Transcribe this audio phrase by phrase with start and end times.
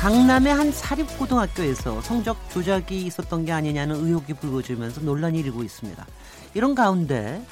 [0.00, 6.06] 강남의 한 사립고등학교에서 성적 조작이 있었던 게 아니냐는 의혹이 불거지면서 논란이 일고 있습니다.
[6.54, 7.44] 이런 가운데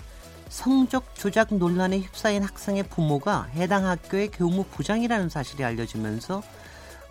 [0.48, 6.42] 성적 조작 논란에 휩싸인 학생의 부모가 해당 학교의 교무부장이라는 사실이 알려지면서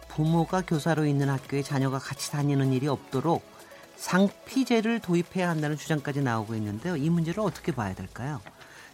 [0.08, 3.44] 부모가 교사로 있는 학교에 자녀가 같이 다니는 일이 없도록
[3.96, 6.96] 상피제를 도입해야 한다는 주장까지 나오고 있는데요.
[6.96, 8.42] 이 문제를 어떻게 봐야 될까요?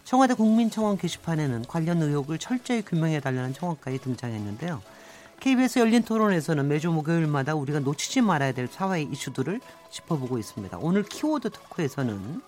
[0.04, 4.82] 청와대 국민청원 게시판에는 관련 의혹을 철저히 규명해 달라는 청원까지 등장했는데요.
[5.44, 10.78] KBS 열린 토론에서는 매주 목요일마다 우리가 놓치지 말아야 될 사회 이슈들을 짚어보고 있습니다.
[10.80, 12.40] 오늘 키워드 토크에서는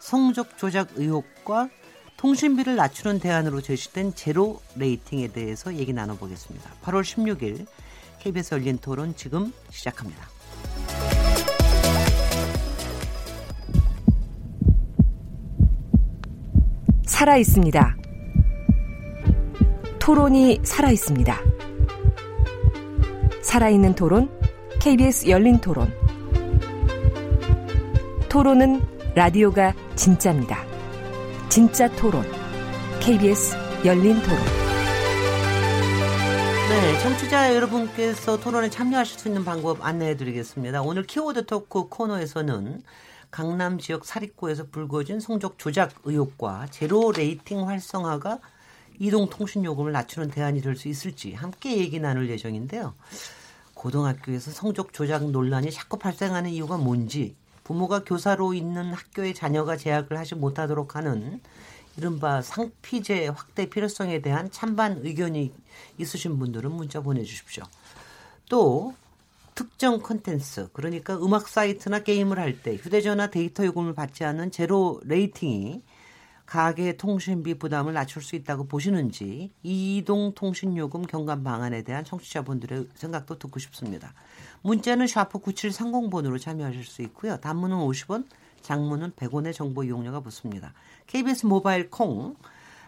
[0.00, 1.68] 성적 조작 의혹과
[2.16, 6.68] 통신비를 낮추는 대안으로 제시된 제로 레이팅에 대해서 얘기 나눠보겠습니다.
[6.82, 7.64] 8월 16일
[8.18, 10.26] KBS 열린 토론 지금 시작합니다.
[17.06, 17.96] 살아 있습니다.
[20.00, 21.51] 토론이 살아 있습니다.
[23.52, 24.30] 살아있는 토론,
[24.80, 25.92] KBS 열린 토론.
[28.30, 28.80] 토론은
[29.14, 30.64] 라디오가 진짜입니다.
[31.50, 32.24] 진짜 토론,
[33.00, 34.38] KBS 열린 토론.
[36.70, 40.80] 네, 청취자 여러분께서 토론에 참여하실 수 있는 방법 안내해 드리겠습니다.
[40.80, 42.82] 오늘 키워드 토크 코너에서는
[43.30, 48.38] 강남 지역 사립고에서 불거진 성적 조작 의혹과 zero rating 활성화가
[48.98, 52.94] 이동통신 요금을 낮추는 대안이 될 수 있을지 함께 얘기 나눌 예정인데요.
[53.82, 57.34] 고등학교에서 성적 조작 논란이 자꾸 발생하는 이유가 뭔지
[57.64, 61.40] 부모가 교사로 있는 학교의 자녀가 재학을 하지 못하도록 하는
[61.96, 65.52] 이른바 상피제 확대 필요성에 대한 찬반 의견이
[65.98, 67.64] 있으신 분들은 문자 보내주십시오.
[68.48, 68.94] 또
[69.56, 75.82] 특정 컨텐츠 그러니까 음악 사이트나 게임을 할 때 휴대전화 데이터 요금을 받지 않는 zero rating이
[76.52, 83.38] 가계 통신비 부담을 낮출 수 있다고 보시는지 이동 통신 요금 경감 방안에 대한 청취자분들의 생각도
[83.38, 84.12] 듣고 싶습니다.
[84.60, 87.38] 문자는 샤프 9730번으로 참여하실 수 있고요.
[87.38, 88.26] 단문은 50원,
[88.60, 90.74] 장문은 100원의 정보 이용료가 붙습니다.
[91.06, 92.36] KBS 모바일 콩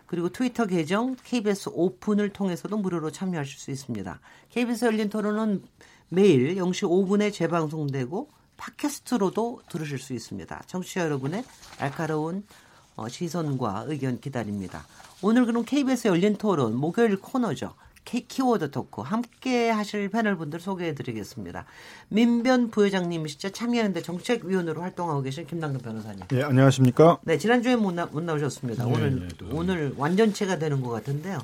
[0.05, 4.21] 그리고 트위터 계정 KBS 오픈을 통해서도 무료로 참여하실 수 있습니다.
[4.51, 5.65] KBS 열린 토론은
[6.11, 10.65] 매일 0시 5분에 재방송되고 팟캐스트로도 들으실 수 있습니다.
[10.67, 11.45] 청취자 여러분의
[11.79, 12.64] 날카로운 어,
[13.09, 14.87] 시선과 의견 기다립니다.
[15.23, 17.75] 오늘 그럼 KBS 열린 토론 목요일 코너죠.
[18.05, 21.65] 키워드 토크 함께 하실 패널분들 소개해 드리겠습니다.
[22.09, 23.51] 민변 부회장님이시죠.
[23.51, 26.27] 참여연대 정책위원으로 활동하고 계신 김남근 변호사님.
[26.29, 27.19] 네, 안녕하십니까?
[27.23, 28.85] 네, 지난주에 못, 나, 못 나오셨습니다.
[28.85, 31.39] 네, 오늘, 네, 오늘 완전체가 되는 것 같은데요.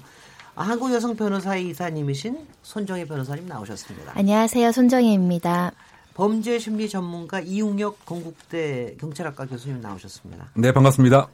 [0.54, 4.12] 아, 한국 여성 변호사의 이사님이신 손정희 변호사님 나오셨습니다.
[4.14, 4.72] 안녕하세요.
[4.72, 5.72] 손정희입니다.
[6.20, 10.50] 범죄 심리 전문가 이웅혁 건국대 경찰학과 교수님 나오셨습니다.
[10.52, 11.30] 네, 반갑습니다.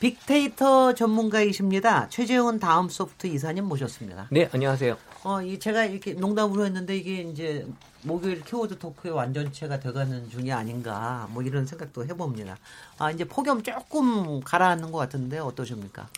[0.00, 2.08] 빅데이터 전문가이십니다.
[2.08, 4.28] 최재훈 다음 소프트 이사님 모셨습니다.
[4.30, 4.96] 네, 안녕하세요.
[5.24, 7.66] 어, 이 제가 이렇게 농담으로 했는데 이게 이제
[8.00, 12.56] 목요일 키워드 토크의 완전체가 돼가는 중이 아닌가 뭐 이런 생각도 해봅니다.
[12.96, 16.08] 아, 이제 폭염 조금 가라앉는 것 같은데 어떠십니까?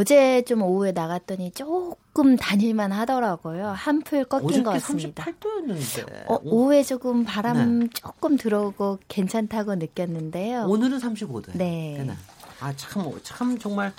[0.00, 3.68] 어제 좀 오후에 나갔더니 조금 다닐만 하더라고요.
[3.68, 5.24] 한풀 꺾인 것 같습니다.
[5.24, 6.30] 38도였는데.
[6.30, 7.88] 어, 오후에 조금 바람 네.
[7.94, 10.66] 조금 들어오고 괜찮다고 느꼈는데요.
[10.68, 11.56] 오늘은 35도예요.
[11.56, 12.04] 네.
[12.06, 12.12] 네.
[12.60, 13.90] 아, 참, 참 정말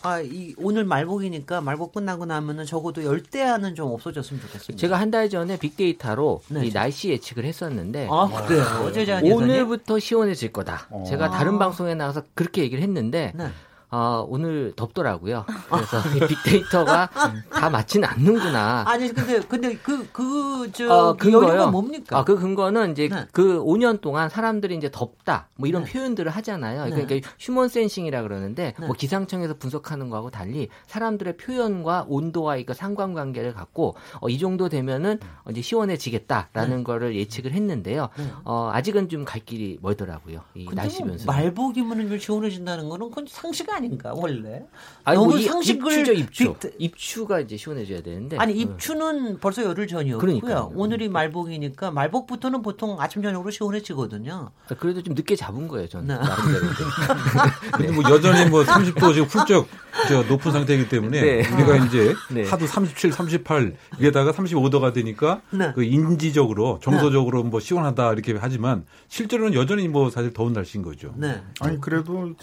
[0.00, 4.80] 아, 이 오늘 말복이니까 말복 끝나고 나면은 적어도 열대야는 좀 없어졌으면 좋겠습니다.
[4.80, 6.64] 제가 한 달 전에 빅데이터로 네.
[6.66, 8.64] 이 날씨 예측을 했었는데 아, 그래요.
[8.82, 10.86] 어제 오늘부터 시원해질 거다.
[10.88, 11.04] 어.
[11.06, 13.48] 제가 다른 방송에 나가서 그렇게 얘기를 했는데 네.
[13.94, 15.44] 어, 오늘 덥더라고요.
[15.70, 17.10] 그래서 빅데이터가
[17.50, 18.82] 다 맞지는 않는구나.
[18.88, 22.18] 아니 근데 근데 그 그저 어, 근거가 뭡니까?
[22.18, 23.26] 아, 그 근거는 이제 네.
[23.30, 25.92] 그 5년 동안 사람들이 이제 덥다 뭐 이런 네.
[25.92, 26.86] 표현들을 하잖아요.
[26.86, 26.90] 네.
[27.04, 28.86] 그러니까 휴먼 센싱이라 그러는데 네.
[28.86, 35.20] 뭐 기상청에서 분석하는 거하고 달리 사람들의 표현과 온도와 이거 상관관계를 갖고 어, 이 정도 되면은
[35.50, 36.82] 이제 시원해지겠다라는 네.
[36.82, 38.08] 거를 예측을 했는데요.
[38.18, 38.24] 네.
[38.44, 40.40] 어, 아직은 좀 갈 길이 멀더라고요.
[40.54, 41.26] 이 날씨 변수.
[41.26, 44.62] 말복이면은 시원해진다는 거는 그건 상식 아니 아닌가 원래?
[45.04, 46.54] 아니, 너무 뭐 이- 상식을 입추죠 입추.
[46.54, 48.36] 빅- 입추가 이제 시원해져야 되는데.
[48.38, 48.56] 아니 어.
[48.56, 50.18] 입추는 벌써 열흘 전이었고요.
[50.18, 50.72] 그러니까요.
[50.74, 54.50] 오늘이 말복이니까 말복부터는 보통 아침 저녁으로 시원해지거든요.
[54.68, 56.14] 아, 그래도 좀 늦게 잡은 거예요 저는 네.
[56.14, 56.66] 나름대로.
[57.72, 59.68] 근데 뭐 여전히 뭐 30도 지금 훌쩍
[60.08, 61.48] 저 높은 상태이기 때문에 네.
[61.54, 62.44] 우리가 이제 네.
[62.48, 65.72] 하도 37, 38 이게다가 35도가 되니까 네.
[65.74, 71.12] 그 인지적으로 정서적으로 뭐 시원하다 이렇게 하지만 실제로는 여전히 뭐 사실 더운 날씨인 거죠.
[71.16, 71.40] 네.
[71.60, 72.34] 아니 그래도.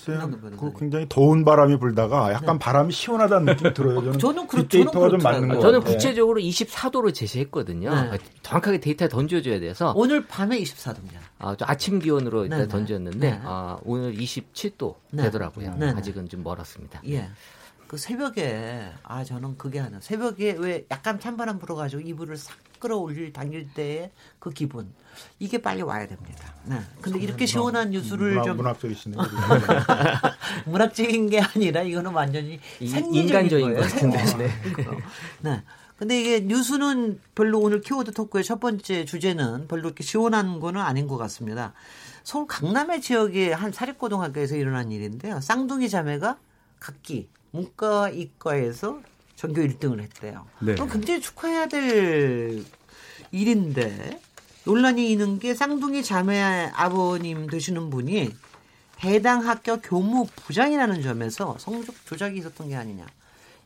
[0.60, 3.96] 그 굉장히 더운 바람이 불다가 약간 바람이 시원하다는 느낌이 들어요.
[4.02, 5.60] 저는, 저는 그렇- 빅데이터가 저는 좀 맞는 그렇더라고요.
[5.60, 5.84] 거 저는.
[5.84, 7.90] 구체적으로 24도로 제시했거든요.
[7.94, 8.18] 네.
[8.42, 11.20] 정확하게 데이터 던져줘야 돼서 오늘 밤에 24도입니다.
[11.40, 12.70] 아, 저 아침 기온으로 일단 네, 네.
[12.72, 13.40] 던졌는데 네.
[13.44, 15.24] 아, 오늘 27도 네.
[15.24, 15.76] 되더라고요.
[15.76, 15.98] 네, 네.
[15.98, 17.02] 아직은 좀 멀었습니다.
[17.08, 17.30] 예.
[17.88, 22.56] 그 새벽에 아 저는 그게 하나 새벽에 왜 약간 찬바람 불어가지고 이불을 싹
[22.86, 24.92] 끌어올릴 당길 때의 그 기분
[25.40, 26.54] 이게 빨리 와야 됩니다.
[26.66, 26.78] 네.
[27.00, 29.22] 근데 이렇게 시원한 뉴스를 문학, 좀 문학적이시네요.
[30.66, 33.80] 문학적인 게 아니라 이거는 완전히 이- 생리적인 인간적인 거예요.
[33.82, 34.52] 것 같은데.
[35.42, 35.64] 네.
[35.98, 41.08] 근데 이게 뉴스는 별로 오늘 키워드 토크의 첫 번째 주제는 별로 이렇게 시원한 거는 아닌
[41.08, 41.74] 것 같습니다.
[42.24, 45.40] 서울 강남의 지역의 한 사립고등학교에서 일어난 일인데요.
[45.42, 46.38] 쌍둥이 자매가
[46.80, 49.00] 각기 문과 이과에서
[49.42, 50.46] 전교 1등을 했대요.
[50.60, 50.76] 네.
[50.76, 52.64] 그럼 굉장히 축하해야 될
[53.32, 54.22] 일인데
[54.66, 58.30] 논란이 있는 게 쌍둥이 자매 아버님 되시는 분이
[59.04, 63.08] 해당 학교 교무 부장이라는 점에서 성적 조작이 있었던 게 아니냐.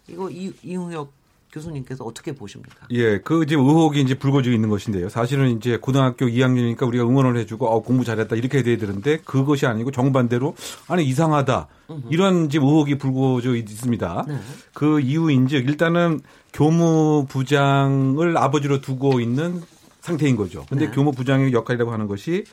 [0.08, 1.12] 이거 이, 이웅혁
[1.56, 2.88] 교수님께서 어떻게 보십니까?
[2.92, 5.08] 예, 그 지금 의혹이 이제 불거지고 있는 것인데요.
[5.10, 9.92] 사실은 이제 고등학교 2학년이니까 우리가 응원을 해주고 어, 공부 잘했다 이렇게 돼야 되는데 그것이 아니고
[9.92, 10.56] 정반대로
[10.88, 11.68] 아니 이상하다
[12.10, 14.26] 이런 지금 의혹이 불거져 있습니다.
[14.28, 14.40] 네.
[14.74, 16.20] 그 이유인즉 일단은
[16.54, 19.62] 교무부장을 아버지로 두고 있는
[20.02, 20.66] 상태인 거죠.
[20.70, 20.92] 근데 네.
[20.92, 22.44] 교무부장의 역할이라고 하는 것이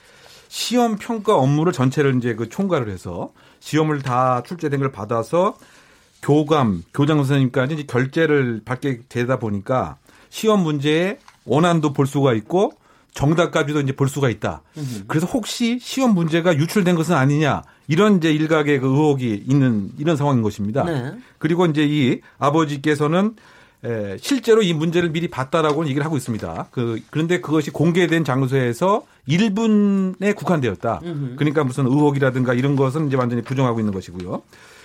[0.49, 5.57] 시험 평가 업무를 전체를 이제 그 총괄을 해서 시험을 다 출제된 걸 받아서
[6.23, 9.97] 교감, 교장 선생님까지 이제 결제를 받게 되다 보니까
[10.31, 12.73] 시험 문제의 원안도 볼 수가 있고
[13.15, 14.63] 정답까지도 이제 볼 수가 있다.
[15.07, 20.43] 그래서 혹시 시험 문제가 유출된 것은 아니냐 이런 이제 일각의 그 의혹이 있는 이런 상황인
[20.43, 20.85] 것입니다.
[20.85, 21.13] 네.
[21.39, 23.37] 그리고 이제 이 아버지께서는
[23.85, 26.69] 에, 실제로 이 문제를 미리 봤다라고 얘기를 하고 있습니다.
[26.71, 31.01] 그 그런데 그것이 공개된 장소에서 1분에 국한되었다.
[31.37, 34.43] 그러니까 무슨 의혹이라든가 이런 것은 이제 완전히 부정하고 있는 것이고요.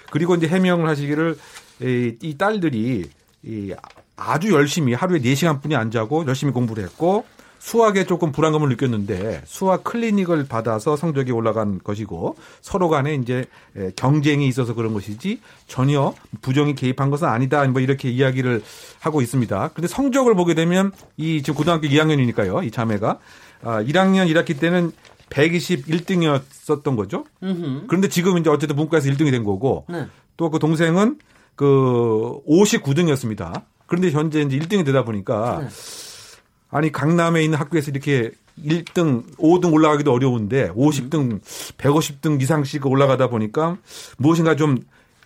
[0.09, 1.37] 그리고 이제 해명을 하시기를
[1.81, 3.05] 이, 이 딸들이
[3.43, 3.73] 이
[4.15, 7.25] 아주 열심히 하루에 4시간뿐이 안 자고 열심히 공부를 했고
[7.59, 13.45] 수학에 조금 불안감을 느꼈는데 수학 클리닉을 받아서 성적이 올라간 것이고 서로 간에 이제
[13.75, 17.65] 에, 경쟁이 있어서 그런 것이지 전혀 부정이 개입한 것은 아니다.
[17.65, 18.63] 뭐 이렇게 이야기를
[18.99, 19.71] 하고 있습니다.
[19.73, 22.65] 근데 성적을 보게 되면 이 지금 고등학교 2학년이니까요.
[22.65, 23.19] 이 자매가
[23.63, 24.91] 아, 1학년 1학기 때는
[25.29, 27.25] 121등이었었던 거죠.
[27.87, 30.07] 그런데 지금 이제 어쨌든 문과에서 1등이 된 거고 네.
[30.37, 31.19] 또그 동생은
[31.55, 33.63] 그 59등이었습니다.
[33.85, 35.67] 그런데 현재 이제 1등이 되다 보니까 네.
[36.69, 38.31] 아니 강남에 있는 학교에서 이렇게
[38.63, 41.41] 1등, 5등 올라가기도 어려운데 50등,
[41.77, 43.77] 150등 이상씩 올라가다 보니까
[44.17, 44.79] 무엇인가 좀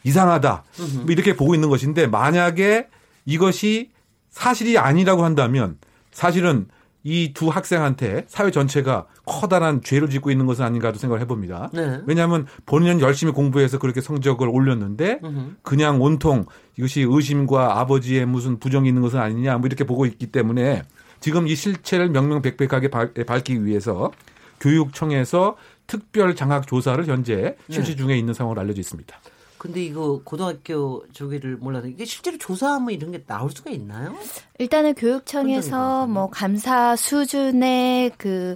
[0.03, 0.63] 이상하다.
[0.95, 2.87] 뭐 이렇게 보고 있는 것인데 만약에
[3.25, 3.91] 이것이
[4.29, 5.77] 사실이 아니라고 한다면
[6.11, 6.67] 사실은
[7.03, 11.69] 이 두 학생한테 사회 전체가 커다란 죄를 짓고 있는 것은 아닌가도 생각을 해봅니다.
[11.73, 11.99] 네.
[12.05, 15.19] 왜냐하면 본인은 열심히 공부해서 그렇게 성적을 올렸는데
[15.63, 16.45] 그냥 온통
[16.77, 20.83] 이것이 의심과 아버지의 무슨 부정이 있는 것은 아니냐 뭐 이렇게 보고 있기 때문에
[21.19, 24.11] 지금 이 실체를 명명백백하게 밝- 밝히기 위해서
[24.59, 25.55] 교육청에서
[25.87, 29.15] 특별 장학 조사를 현재 실시 중에 있는 상황으로 알려져 있습니다.
[29.61, 34.15] 근데 이거 고등학교 저기를 몰라도 이게 실제로 조사하면 이런 게 나올 수가 있나요?
[34.57, 38.55] 일단은 교육청에서 뭐 감사 수준의 그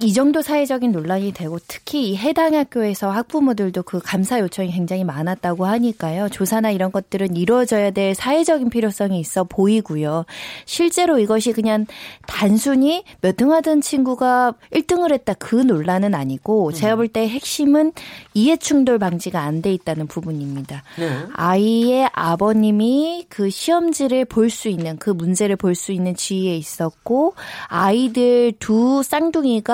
[0.00, 5.66] 이 정도 사회적인 논란이 되고 특히 이 해당 학교에서 학부모들도 그 감사 요청이 굉장히 많았다고
[5.66, 6.30] 하니까요.
[6.30, 10.24] 조사나 이런 것들은 이루어져야 될 사회적인 필요성이 있어 보이고요.
[10.64, 11.84] 실제로 이것이 그냥
[12.26, 17.92] 단순히 몇 등 하던 친구가 1등을 했다 그 논란은 아니고 제가 볼 때 핵심은
[18.32, 20.82] 이해 충돌 방지가 안 돼 있다는 부분입니다.
[20.98, 21.18] 네.
[21.34, 27.34] 아이의 아버님이 그 시험지를 볼 수 있는 그 문제를 볼 수 있는 지위에 있었고
[27.66, 29.73] 아이들 두 쌍둥이가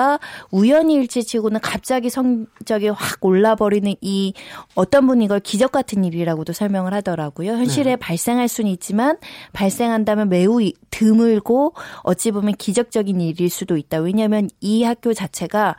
[0.51, 4.33] 우연히 일치치고는 갑자기 성적이 확 올라버리는 이
[4.75, 7.51] 어떤 분이 이걸 기적 같은 일이라고도 설명을 하더라고요.
[7.53, 9.17] 현실에 발생할 수는 있지만
[9.53, 13.99] 발생한다면 매우 이- 드물고 어찌 보면 기적적인 일일 수도 있다.
[13.99, 15.75] 왜냐하면 이 학교 자체가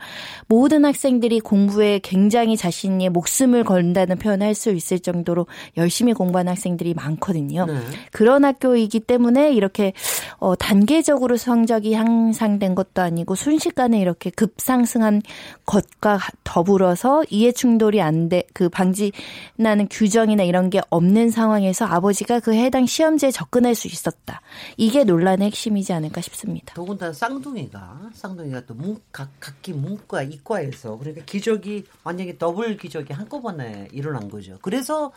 [0.47, 6.93] 모든 학생들이 공부에 굉장히 자신의 목숨을 건다는 표현을 할 수 있을 정도로 열심히 공부하는 학생들이
[6.93, 7.65] 많거든요.
[7.65, 7.73] 네.
[8.11, 9.93] 그런 학교이기 때문에 이렇게
[10.37, 15.21] 어, 단계적으로 성적이 향상된 것도 아니고 순식간에 이렇게 이렇게 급상승한
[15.65, 22.53] 것과 더불어서 이해 충돌이 안 돼, 그 방지나는 규정이나 이런 게 없는 상황에서 아버지가 그
[22.53, 24.41] 해당 시험지에 접근할 수 있었다.
[24.77, 26.73] 이게 논란의 핵심이지 않을까 싶습니다.
[26.75, 33.87] 더군다나 쌍둥이가 쌍둥이가 또 문, 각, 각기 문과 이과에서 그러니까 기적이 완전히 더블 기적이 한꺼번에
[33.91, 34.57] 일어난 거죠.
[34.61, 35.11] 그래서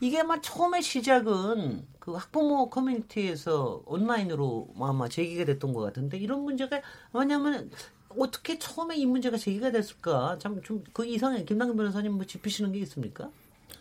[0.00, 6.80] 이게 막 처음에 시작은 그 학부모 커뮤니티에서 온라인으로 아마 제기가 됐던 것 같은데 이런 문제가
[7.12, 7.70] 뭐냐면
[8.18, 12.78] 어떻게 처음에 이 문제가 제기가 됐을까 참 좀 그 이상해 김남근 변호사님 뭐 짚으시는 게
[12.80, 13.30] 있습니까?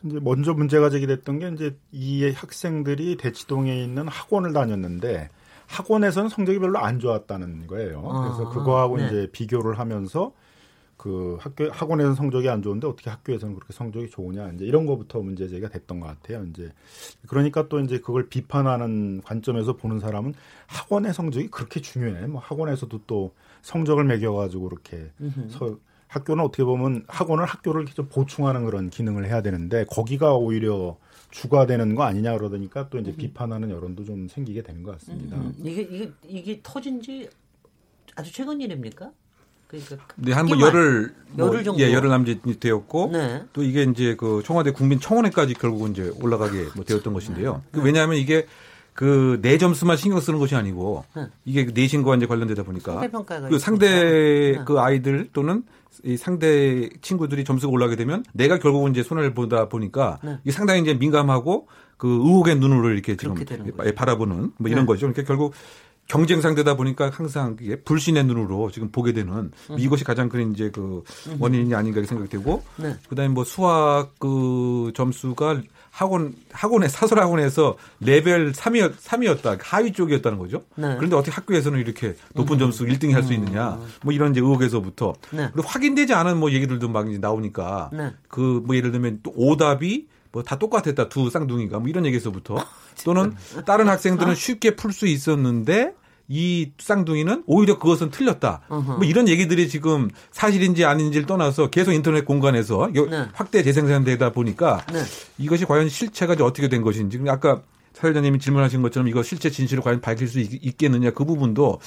[0.03, 5.29] 이제 먼저 문제가 제기됐던 게 이제 이 학생들이 대치동에 있는 학원을 다녔는데
[5.67, 8.01] 학원에서는 성적이 별로 안 좋았다는 거예요.
[8.01, 9.07] 그래서 아, 그거하고 네.
[9.07, 10.31] 이제 비교를 하면서
[10.99, 15.47] 그 학교 학원에서는 성적이 안 좋은데 어떻게 학교에서는 그렇게 성적이 좋으냐 이제 이런 거부터 문제
[15.47, 16.45] 제기가 됐던 것 같아요.
[16.49, 16.73] 이제
[17.25, 20.33] 그러니까 또 이제 그걸 비판하는 관점에서 보는 사람은
[20.67, 22.27] 학원의 성적이 그렇게 중요해.
[22.27, 25.09] 뭐 학원에서도 또 성적을 매겨가지고 그렇게
[25.47, 25.77] 서,
[26.09, 30.97] 학교는 어떻게 보면 학원은 학교를 이렇게 좀 보충하는 그런 기능을 해야 되는데 거기가 오히려
[31.31, 35.37] 주가 되는 거 아니냐 그러니까 또 이제 비판하는 여론도 좀 생기게 되는 것 같습니다.
[35.37, 37.29] 음, 이게 이게 이게 터진 지
[38.15, 39.13] 아주 최근 일입니까?
[39.69, 40.73] 그러니까 네, 한뭐 크기만.
[40.73, 41.79] 열흘 뭐, 열흘 정도.
[41.81, 43.43] 예, 열흘 남짓 되었고 네.
[43.53, 47.61] 또 이게 이제 그 청와대 국민청원회까지 결국은 이제 올라가게 뭐 되었던 것인데요.
[47.71, 47.79] 네.
[47.79, 48.45] 그 왜냐하면 이게
[48.93, 51.27] 그내 점수만 신경 쓰는 것이 아니고 네.
[51.45, 54.65] 이게 그 내신과 이제 관련되다 보니까 상대평가가 그 상대 있으니까.
[54.65, 55.63] 그 아이들 또는
[56.03, 60.37] 이 상대 친구들이 점수가 올라가게 되면 내가 결국은 이제 손해를 보다 보니까 네.
[60.43, 63.35] 이게 상당히 이제 민감하고 그 의혹의 눈으로 이렇게 지금
[63.77, 64.85] 바- 바라보는 뭐 이런 네.
[64.87, 65.01] 거죠.
[65.07, 65.53] 그러니까 결국
[66.09, 71.03] 경쟁 상대다 보니까 항상 그게 불신의 눈으로 지금 보게 되는 이것이 가장 큰 이제 그
[71.39, 72.95] 원인이 아닌가 생각이 되고 네.
[73.07, 75.61] 그다음에 뭐 수학 그 점수가
[75.91, 80.63] 학원 학원에 사설 학원에서 레벨 3이 3이었다 하위 쪽이었다는 거죠.
[80.75, 80.95] 네.
[80.95, 85.49] 그런데 어떻게 학교에서는 이렇게 높은 점수 1등이 할 수 있느냐 뭐 이런 이제 의혹에서부터 네.
[85.53, 88.13] 그리고 확인되지 않은 뭐 얘기들도 막 이제 나오니까 네.
[88.29, 91.09] 그뭐 예를 들면 또 오답이 뭐 다 똑같았다.
[91.09, 91.79] 두 쌍둥이가.
[91.79, 92.57] 뭐 이런 얘기에서부터.
[93.03, 95.93] 또는 다른 학생들은 쉽게 풀 수 있었는데
[96.27, 98.61] 이 쌍둥이는 오히려 그것은 틀렸다.
[98.67, 103.27] 뭐 이런 얘기들이 지금 사실인지 아닌지를 떠나서 계속 인터넷 공간에서 네.
[103.33, 105.01] 확대 재생산되다 보니까 네.
[105.39, 107.19] 이것이 과연 실체가 어떻게 된 것인지.
[107.27, 107.61] 아까
[107.93, 111.79] 사회자님이 질문하신 것처럼 이거 실체 진실을 과연 밝힐 수 있, 있겠느냐 그 부분도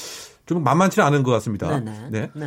[0.44, 1.68] 좀 만만치는 않은 것 같습니다.
[1.78, 2.08] 네네.
[2.10, 2.30] 네.
[2.34, 2.46] 네.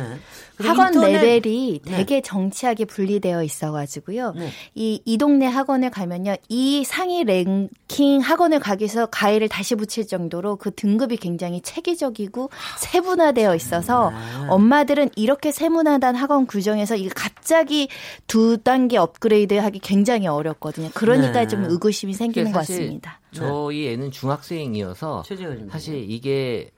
[0.60, 1.96] 학원 인터넷- 레벨이 네.
[1.96, 4.32] 되게 정치하게 분리되어 있어가지고요.
[4.36, 4.50] 네.
[4.74, 6.36] 이, 이 동네 학원을 가면요.
[6.50, 13.54] 이 상위 랭킹 학원을 가기 위해서 과외를 다시 붙일 정도로 그 등급이 굉장히 체계적이고 세분화되어
[13.56, 14.48] 있어서 네.
[14.50, 17.88] 엄마들은 이렇게 세분화된 학원 규정에서 이게 갑자기
[18.26, 20.90] 두 단계 업그레이드 하기 굉장히 어렵거든요.
[20.94, 21.48] 그러니까 네.
[21.48, 23.20] 좀 의구심이 생기는 것 사실 같습니다.
[23.32, 26.70] 저희 애는 중학생이어서 최재원 사실 이게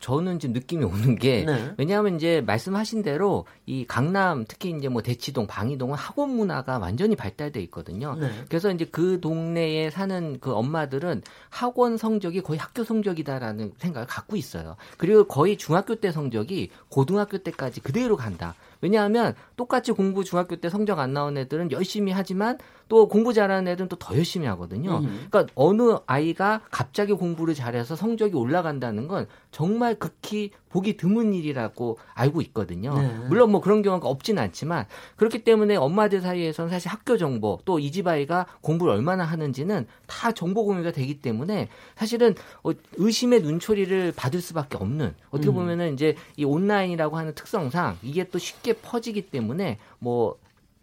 [0.00, 1.74] 저는 지금 느낌이 오는 게 네.
[1.76, 7.60] 왜냐하면 이제 말씀하신 대로 이 강남 특히 이제 뭐 대치동, 방이동은 학원 문화가 완전히 발달돼
[7.62, 8.14] 있거든요.
[8.14, 8.30] 네.
[8.48, 14.76] 그래서 이제 그 동네에 사는 그 엄마들은 학원 성적이 거의 학교 성적이다라는 생각을 갖고 있어요.
[14.96, 18.54] 그리고 거의 중학교 때 성적이 고등학교 때까지 그대로 간다.
[18.80, 23.88] 왜냐하면 똑같이 공부 중학교 때 성적 안 나온 애들은 열심히 하지만 또 공부 잘하는 애들은
[23.88, 24.98] 또 더 열심히 하거든요.
[24.98, 25.26] 음.
[25.30, 32.40] 그러니까 어느 아이가 갑자기 공부를 잘해서 성적이 올라간다는 건 정말 극히 보기 드문 일이라고 알고
[32.42, 32.96] 있거든요.
[32.98, 33.08] 네.
[33.28, 34.84] 물론 뭐 그런 경우가 없지는 않지만
[35.16, 40.32] 그렇기 때문에 엄마들 사이에서는 사실 학교 정보 또 이 집 아이가 공부를 얼마나 하는지는 다
[40.32, 46.44] 정보 공유가 되기 때문에 사실은 어, 의심의 눈초리를 받을 수밖에 없는 어떻게 보면은 이제 이
[46.44, 50.36] 온라인이라고 하는 특성상 이게 또 쉽게 퍼지기 때문에 뭐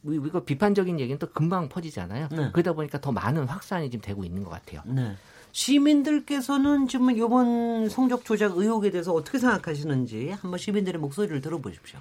[0.07, 2.27] 이- 이거 비판적인 얘기는 또 금방 퍼지잖아요.
[2.31, 2.50] 네.
[2.53, 4.81] 그러다 보니까 더 많은 확산이 지금 되고 있는 것 같아요.
[4.85, 5.15] 네.
[5.51, 12.00] 시민들께서는 지금 이번 성적 조작 의혹에 대해서 어떻게 생각하시는지 한번 시민들의 목소리를 들어보십시오.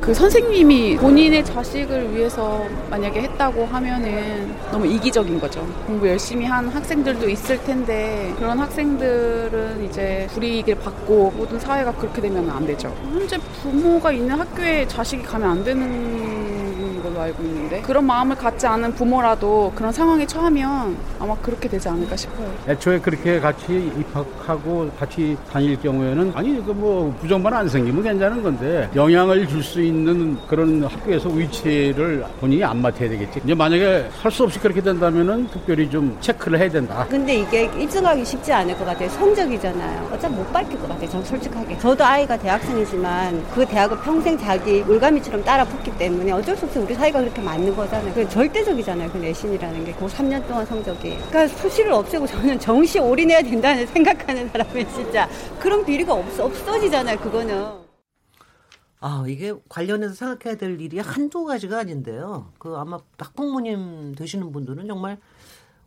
[0.00, 5.66] 그 선생님이 본인의 자식을 위해서 만약에 했다고 하면은 너무 이기적인 거죠.
[5.86, 12.48] 공부 열심히 한 학생들도 있을 텐데 그런 학생들은 이제 불이익을 받고 모든 사회가 그렇게 되면
[12.50, 12.88] 안 되죠.
[13.12, 16.59] 현재 부모가 있는 학교에 자식이 가면 안 되는
[17.02, 22.16] 걸로 알고 있는데 그런 마음을 갖지 않은 부모라도 그런 상황에 처하면 아마 그렇게 되지 않을까
[22.16, 22.48] 싶어요.
[22.68, 28.88] 애초에 그렇게 같이 입학하고 같이 다닐 경우에는 아니 그 뭐 부정만 안 생기면 괜찮은 건데
[28.94, 33.40] 영향을 줄 수 있는 그런 학교에서 위치를 본인이 안 맡아야 되겠지.
[33.44, 37.04] 이제 만약에 할 수 없이 그렇게 된다면은 특별히 좀 체크를 해야 된다.
[37.10, 39.08] 근데 이게 입증하기 쉽지 않을 것 같아요.
[39.10, 40.08] 성적이잖아요.
[40.12, 41.08] 어차피 못 밝힐 것 같아요.
[41.10, 41.78] 전 솔직하게.
[41.78, 46.96] 저도 아이가 대학생이지만 그 대학을 평생 자기 올가미처럼 따라 붙기 때문에 어쩔 수 없이 우리
[46.96, 48.12] 사이가 그렇게 맞는 거잖아요.
[48.12, 49.12] 그 절대적이잖아요.
[49.12, 49.92] 그 내신이라는 게.
[49.92, 51.16] 그 3년 동안 성적이.
[51.28, 55.28] 그러니까 수시를 없애고 저는 정시 올인해야 된다는 생각하는 사람이 진짜
[55.60, 57.16] 그런 비리가 없, 없어지잖아요.
[57.20, 57.64] 그거는.
[58.98, 62.50] 아, 이게 관련해서 생각해야 될 일이 한두 가지가 아닌데요.
[62.58, 65.18] 그 아마 학부모님 되시는 분들은 정말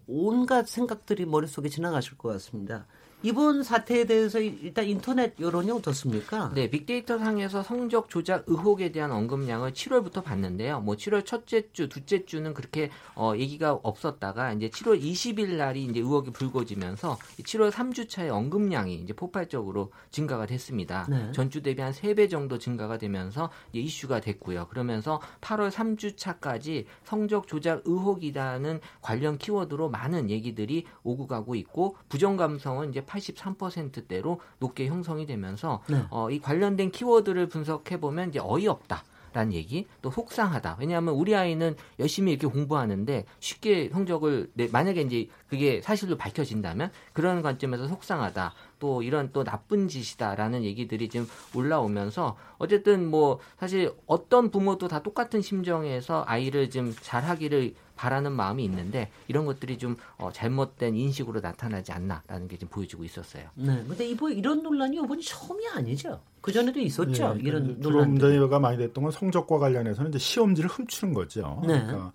[0.08, 2.86] 온갖 생각들이 머릿속에 지나가실 것 같습니다.
[3.26, 6.52] 이번 사태에 대해서 일단 인터넷 여론이 어떻습니까?
[6.54, 10.82] 네, 빅데이터 상에서 성적 조작 의혹에 대한 언급량을 7월부터 봤는데요.
[10.82, 16.02] 뭐 7월 첫째 주, 둘째 주는 그렇게 어 얘기가 없었다가 이제 7월 20일 날이 이제
[16.02, 21.08] 의혹이 불거지면서 7월 3주차의 언급량이 이제 폭발적으로 증가가 됐습니다.
[21.10, 21.32] 네.
[21.32, 24.68] 전주 대비 한 3배 정도 증가가 되면서 이제 이슈가 됐고요.
[24.68, 32.90] 그러면서 8월 3주차까지 성적 조작 의혹이라는 관련 키워드로 많은 얘기들이 오고 가고 있고 부정 감성은
[32.90, 36.04] 이제 83%대로 높게 형성이 되면서 네.
[36.10, 39.04] 어, 이 관련된 키워드를 분석해 보면 이제 어이없다.
[39.34, 45.28] 라는 얘기 또 속상하다 왜냐하면 우리 아이는 열심히 이렇게 공부하는데 쉽게 성적을 내, 만약에 이제
[45.50, 53.10] 그게 사실로 밝혀진다면 그런 관점에서 속상하다 또 이런 또 나쁜 짓이다라는 얘기들이 지금 올라오면서 어쨌든
[53.10, 59.78] 뭐 사실 어떤 부모도 다 똑같은 심정에서 아이를 좀 잘하기를 바라는 마음이 있는데 이런 것들이
[59.78, 63.46] 좀 어, 잘못된 인식으로 나타나지 않나라는 게 지금 보여지고 있었어요.
[63.56, 63.84] 네.
[63.88, 66.20] 근데 이번 이런 논란이 이번이 처음이 아니죠.
[66.42, 67.36] 그 전에도 있었죠.
[67.38, 68.10] 예, 이런 주로 논란.
[68.16, 71.62] 문제가 많이 됐던 건 성적과 관련해서는 이제 시험지를 훔치는 거죠.
[71.62, 71.82] 네.
[71.82, 72.12] 그러니까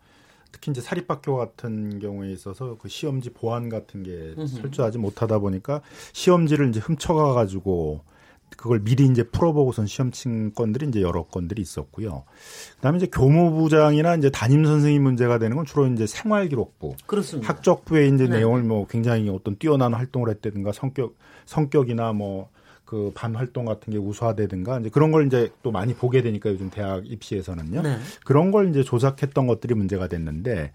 [0.53, 5.83] 특히 이제 사립학교 같은 경우에 있어서 그 시험지 보안 같은 게 철저하지 못하다 보니까
[6.13, 8.03] 시험지를 이제 훔쳐가 가지고
[8.57, 12.25] 그걸 미리 이제 풀어보고선 시험 친 건들이 이제 여러 건들이 있었고요.
[12.77, 17.49] 그다음에 이제 교무부장이나 이제 담임 선생님 문제가 되는 건 주로 이제 생활기록부, 그렇습니다.
[17.49, 18.39] 학적부의 이제 네.
[18.39, 22.49] 내용을 뭐 굉장히 어떤 뛰어난 활동을 했다든가 성격 성격이나 뭐
[22.89, 26.71] 그 반 활동 같은 게 우수하다든가 이제 그런 걸 이제 또 많이 보게 되니까 요즘
[26.71, 27.83] 대학 입시에서는요.
[27.83, 27.99] 네.
[28.25, 30.73] 그런 걸 이제 조작했던 것들이 문제가 됐는데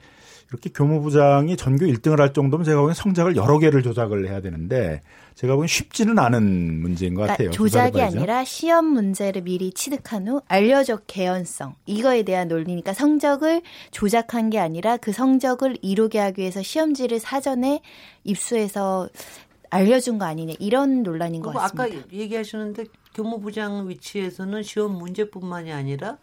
[0.49, 5.01] 이렇게 교무부장이 전교 1등을 할 정도면 제가 보기엔 성적을 여러 개를 조작을 해야 되는데
[5.35, 7.51] 제가 보기엔 쉽지는 않은 문제인 것 그러니까 같아요.
[7.51, 8.01] 조작이.
[8.01, 14.97] 아니라 시험 문제를 미리 취득한 후 알려적 개연성 이거에 대한 논리니까 성적을 조작한 게 아니라
[14.97, 17.81] 그 성적을 이루게 하기 위해서 시험지를 사전에
[18.23, 19.09] 입수해서
[19.71, 22.07] 알려준 거 아니냐 이런 논란인 것 그리고 아까 같습니다.
[22.13, 22.85] 얘기하시는데
[23.15, 26.17] 교무부장 위치에서는 시험 문제뿐만이 아니라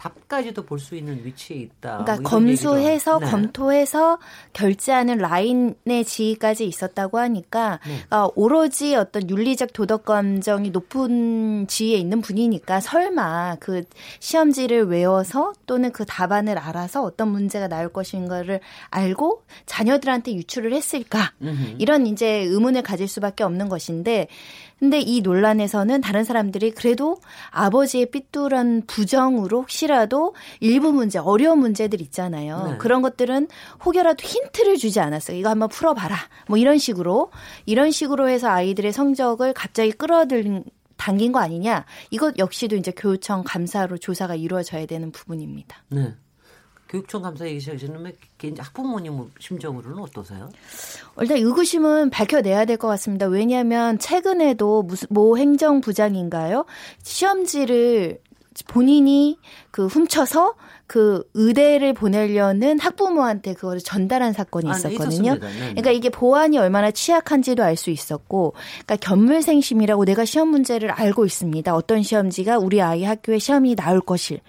[0.00, 1.98] 답까지도 볼 수 있는 위치에 있다.
[1.98, 3.26] 그러니까 뭐 검수해서 네.
[3.26, 4.18] 검토해서
[4.54, 8.16] 결제하는 라인의 지위까지 있었다고 하니까 네.
[8.16, 13.82] 어, 오로지 어떤 윤리적 도덕 감정이 높은 지위에 있는 분이니까 설마 그
[14.20, 21.74] 시험지를 외워서 또는 그 답안을 알아서 어떤 문제가 나올 것인가를 알고 자녀들한테 유출을 했을까 음흠.
[21.78, 24.28] 이런 이제 의문을 가질 수밖에 없는 것인데
[24.80, 27.18] 근데 이 논란에서는 다른 사람들이 그래도
[27.50, 32.66] 아버지의 삐뚤한 부정으로 혹시라도 일부 문제, 어려운 문제들 있잖아요.
[32.70, 32.78] 네.
[32.78, 33.48] 그런 것들은
[33.84, 35.36] 혹여라도 힌트를 주지 않았어요.
[35.36, 36.16] 이거 한번 풀어봐라.
[36.48, 37.30] 뭐 이런 식으로
[37.66, 40.64] 이런 식으로 해서 아이들의 성적을 갑자기 끌어들인
[40.96, 41.84] 당긴 거 아니냐?
[42.10, 45.84] 이것 역시도 이제 교육청 감사로 조사가 이루어져야 되는 부분입니다.
[45.90, 46.14] 네.
[46.90, 50.48] 교육청 감사 얘기하시는 개인 학부모님 심정으로는 어떠세요?
[51.20, 53.26] 일단 의구심은 밝혀내야 될 것 같습니다.
[53.26, 56.64] 왜냐하면 최근에도 무슨 모 행정부장인가요?
[57.02, 58.18] 시험지를
[58.66, 59.38] 본인이
[59.70, 60.54] 그 훔쳐서
[60.88, 65.34] 그 의대를 보내려는 학부모한테 그거를 전달한 사건이 아, 네, 있었거든요.
[65.34, 65.46] 있었습니다.
[65.46, 65.60] 네, 네.
[65.68, 71.72] 그러니까 이게 보안이 얼마나 취약한지도 알 수 있었고, 그러니까 견물생심이라고 내가 시험 문제를 알고 있습니다.
[71.74, 74.40] 어떤 시험지가 우리 아이 학교에 시험이 나올 것일.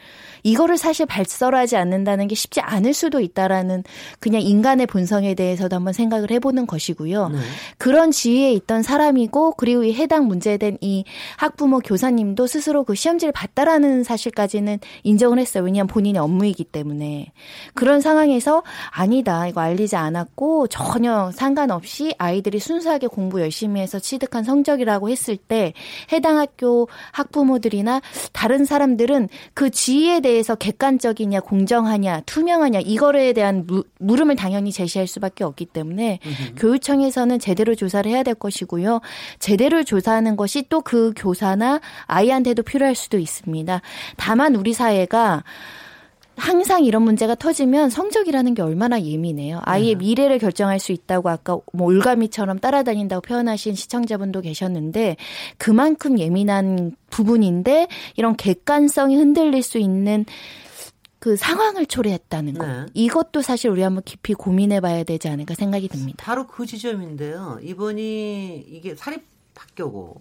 [0.43, 3.83] 이거를 사실 발설하지 않는다는 게 쉽지 않을 수도 있다라는
[4.19, 7.29] 그냥 인간의 본성에 대해서도 한번 생각을 해보는 것이고요.
[7.29, 7.37] 네.
[7.77, 11.03] 그런 지위에 있던 사람이고 그리고 이 해당 문제된 이
[11.37, 15.63] 학부모 교사님도 스스로 그 시험지를 봤다라는 사실까지는 인정을 했어요.
[15.63, 17.31] 왜냐하면 본인의 업무이기 때문에
[17.73, 25.09] 그런 상황에서 아니다 이거 알리지 않았고 전혀 상관없이 아이들이 순수하게 공부 열심히 해서 취득한 성적이라고
[25.09, 25.73] 했을 때
[26.11, 28.01] 해당 학교 학부모들이나
[28.33, 35.07] 다른 사람들은 그 지위에 대해 서 객관적이냐 공정하냐 투명하냐 이거에 대한 무, 물음을 당연히 제시할
[35.07, 36.19] 수밖에 없기 때문에
[36.57, 39.01] 교육청에서는 제대로 조사를 해야 될 것이고요.
[39.39, 43.81] 제대로 조사하는 것이 또 그 교사나 아이한테도 필요할 수도 있습니다.
[44.17, 45.43] 다만 우리 사회가
[46.41, 49.61] 항상 이런 문제가 터지면 성적이라는 게 얼마나 예민해요.
[49.63, 55.17] 아이의 미래를 결정할 수 있다고 아까 뭐 올가미처럼 따라다닌다고 표현하신 시청자분도 계셨는데
[55.59, 60.25] 그만큼 예민한 부분인데 이런 객관성이 흔들릴 수 있는
[61.19, 62.65] 그 상황을 초래했다는 거.
[62.65, 62.85] 네.
[62.95, 66.25] 이것도 사실 우리 한번 깊이 고민해 봐야 되지 않을까 생각이 듭니다.
[66.25, 67.59] 바로 그 지점인데요.
[67.61, 69.21] 이번이 이게 사립
[69.53, 70.19] 학교고,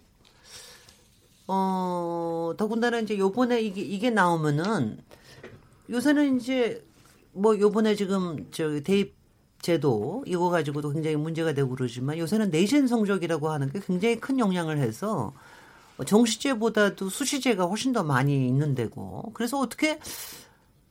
[1.48, 4.98] 어, 더군다나 이제 요번에 이게, 이게 나오면은
[5.90, 6.84] 요새는 이제
[7.32, 9.14] 뭐 요번에 지금 저 대입
[9.60, 14.78] 제도 이거 가지고도 굉장히 문제가 되고 그러지만 요새는 내신 성적이라고 하는 게 굉장히 큰 영향을
[14.78, 15.34] 해서
[16.06, 19.98] 정시제보다도 수시제가 훨씬 더 많이 있는 데고 그래서 어떻게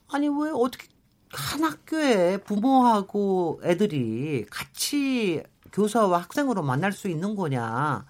[0.08, 0.88] 아니 왜 어떻게
[1.32, 8.06] 한 학교에 부모하고 애들이 같이 교사와 학생으로 만날 수 있는 거냐?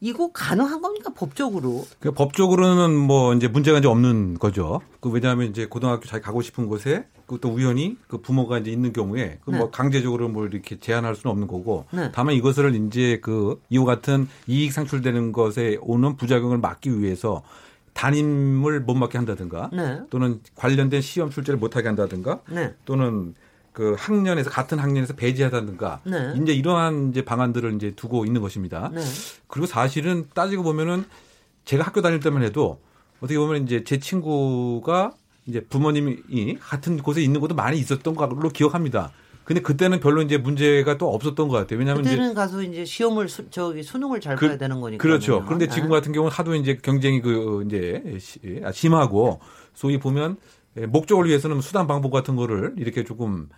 [0.00, 1.84] 이거 가능한 겁니까 법적으로?
[1.98, 4.80] 그 법적으로는 뭐 이제 문제가 이제 없는 거죠.
[5.00, 9.38] 그 왜냐하면 이제 고등학교 자기 가고 싶은 곳에 그또 우연히 그 부모가 이제 있는 경우에
[9.44, 9.68] 그뭐 네.
[9.72, 12.10] 강제적으로 뭐 이렇게 제한할 수는 없는 거고 네.
[12.12, 17.42] 다만 이것을 이제 그 이와 같은 이익 상출되는 것에 오는 부작용을 막기 위해서
[17.92, 20.00] 담임을 못 맡게 한다든가 네.
[20.10, 22.72] 또는 관련된 시험 출제를 못하게 한다든가 네.
[22.84, 23.34] 또는
[23.78, 26.34] 그 학년에서 같은 학년에서 배제하다든가 네.
[26.42, 28.90] 이제 이러한 이제 방안들을 이제 두고 있는 것입니다.
[28.92, 29.00] 네.
[29.46, 31.04] 그리고 사실은 따지고 보면은
[31.64, 32.80] 제가 학교 다닐 때만 해도
[33.20, 35.12] 어떻게 보면 이제 제 친구가
[35.46, 39.12] 이제 부모님이 같은 곳에 있는 것도 많이 있었던 걸로 기억합니다.
[39.44, 41.78] 근데 그때는 별로 이제 문제가 또 없었던 것 같아요.
[41.78, 45.00] 왜냐하면 이제 그때는 가서 이제 시험을 수, 저기 수능을 잘 그- 봐야 되는 거니까.
[45.00, 45.44] 그렇죠.
[45.44, 49.38] 그런데 지금 같은 경우는 하도 이제 경쟁이 그 이제 시- 아, 심하고
[49.72, 50.36] 소위 보면
[50.76, 53.48] 에, 목적을 위해서는 수단 방법 같은 거를 이렇게 조금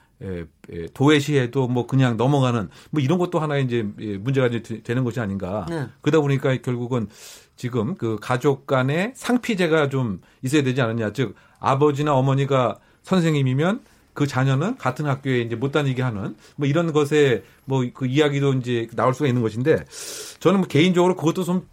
[0.94, 5.66] 도외시해도 뭐 그냥 넘어가는 뭐 이런 것도 하나의 이제 예, 문제가 이제 되는 것이 아닌가.
[5.68, 5.86] 네.
[6.02, 7.08] 그러다 보니까 결국은
[7.56, 11.12] 지금 그 가족 간의 상피제가 좀 있어야 되지 않느냐.
[11.12, 13.80] 즉 아버지나 어머니가 선생님이면
[14.12, 18.88] 그 자녀는 같은 학교에 이제 못 다니게 하는 뭐 이런 것에 뭐 그 이야기도 이제
[18.94, 19.84] 나올 수가 있는 것인데
[20.40, 21.66] 저는 뭐 개인적으로 그것도 좀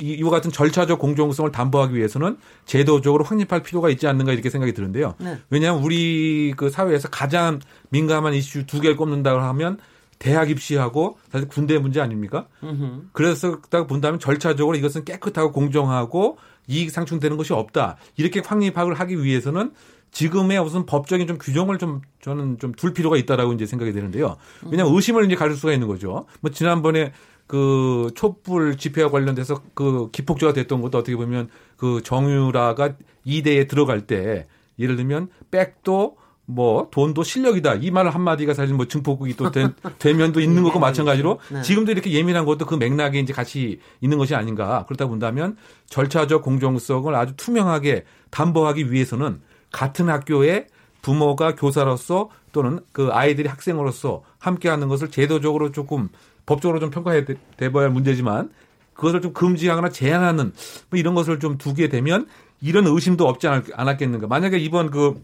[0.00, 5.14] 이- 이와 같은 절차적 공정성을 담보하기 위해서는 제도적으로 확립할 필요가 있지 않는가 이렇게 생각이 드는데요.
[5.18, 5.38] 네.
[5.50, 9.78] 왜냐하면 우리 그 사회에서 가장 민감한 이슈 두 개를 꼽는다고 하면
[10.18, 12.46] 대학 입시하고 사실 군대 문제 아닙니까?
[12.62, 13.08] 음흠.
[13.12, 17.96] 그래서 딱 본다면 절차적으로 이것은 깨끗하고 공정하고 이익 상충되는 것이 없다.
[18.16, 19.72] 이렇게 확립을 하기 위해서는
[20.12, 24.36] 지금의 무슨 법적인 좀 규정을 좀 저는 좀 둘 필요가 있다라고 이제 생각이 되는데요.
[24.64, 26.24] 왜냐하면 의심을 이제 가질 수가 있는 거죠.
[26.40, 27.12] 뭐 지난번에
[27.46, 34.46] 그 촛불 집회와 관련돼서 그 기폭제가 됐던 것도 어떻게 보면 그 정유라가 이대에 들어갈 때
[34.78, 36.16] 예를 들면 백도
[36.48, 37.74] 뭐 돈도 실력이다.
[37.76, 41.62] 이 말 한마디가 사실 뭐 증폭이 또 된, 되면도 있는 것과 마찬가지로 네.
[41.62, 44.84] 지금도 이렇게 예민한 것도 그 맥락에 이제 같이 있는 것이 아닌가.
[44.86, 45.56] 그렇다 본다면
[45.86, 49.40] 절차적 공정성을 아주 투명하게 담보하기 위해서는
[49.72, 50.68] 같은 학교에
[51.02, 56.08] 부모가 교사로서 또는 그 아이들이 학생으로서 함께하는 것을 제도적으로 조금
[56.46, 57.24] 법적으로 좀 평가해
[57.56, 58.50] 돼봐야 할 문제지만
[58.94, 60.52] 그것을 좀 금지하거나 제한하는
[60.90, 62.26] 뭐 이런 것을 좀 두게 되면
[62.62, 64.26] 이런 의심도 없지 않, 않았겠는가.
[64.26, 65.22] 만약에 이번 그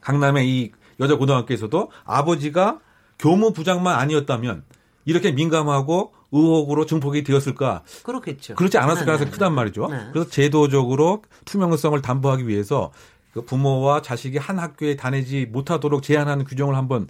[0.00, 2.78] 강남의 이 여자 고등학교에서도 아버지가
[3.18, 4.64] 교무부장만 아니었다면
[5.04, 7.82] 이렇게 민감하고 의혹으로 증폭이 되었을까?
[8.02, 8.54] 그렇겠죠.
[8.56, 9.56] 그렇지 않았을 네, 가능성이 네, 크단 네.
[9.56, 9.86] 말이죠.
[9.88, 10.08] 네.
[10.12, 12.90] 그래서 제도적으로 투명성을 담보하기 위해서
[13.32, 17.08] 그 부모와 자식이 한 학교에 다니지 못하도록 제한하는 규정을 한번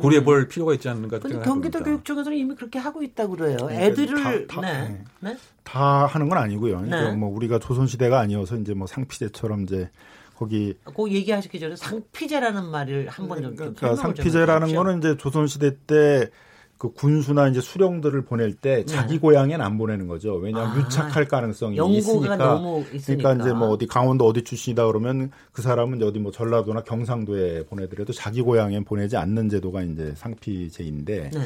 [0.00, 1.78] 고려해 볼 필요가 있지 않는가 근데 생각합니다.
[1.78, 3.56] 경기도 교육청에서는 이미 그렇게 하고 있다고 그래요.
[3.58, 4.88] 그러니까 애들을 다- 다- 네.
[4.88, 5.04] 네.
[5.30, 5.36] 네.
[5.64, 6.76] 다 하는 건 아니고요.
[6.76, 7.16] 그러니까 네.
[7.16, 9.90] 뭐 우리가 조선 시대가 아니어서 이제 뭐 상피제처럼 이제
[10.36, 14.74] 거기 그 얘기하시기 전에 상피제라는 말을 한번 좀, 좀 그러니까 상피제라는.
[14.74, 16.30] 거는 이제 조선 시대 때
[16.82, 20.34] 그 군수나 이제 수령들을 보낼 때 자기 고향엔 안 보내는 거죠.
[20.34, 20.80] 왜냐하면 네.
[20.80, 22.60] 아, 유착할 가능성이 있으니까.
[22.92, 23.22] 있으니까.
[23.22, 27.66] 그러니까 이제 뭐 어디 강원도 어디 출신이다 그러면 그 사람은 이제 어디 뭐 전라도나 경상도에
[27.66, 31.40] 보내더라도 자기 고향엔 보내지 않는 제도가 이제 상피제인데 네.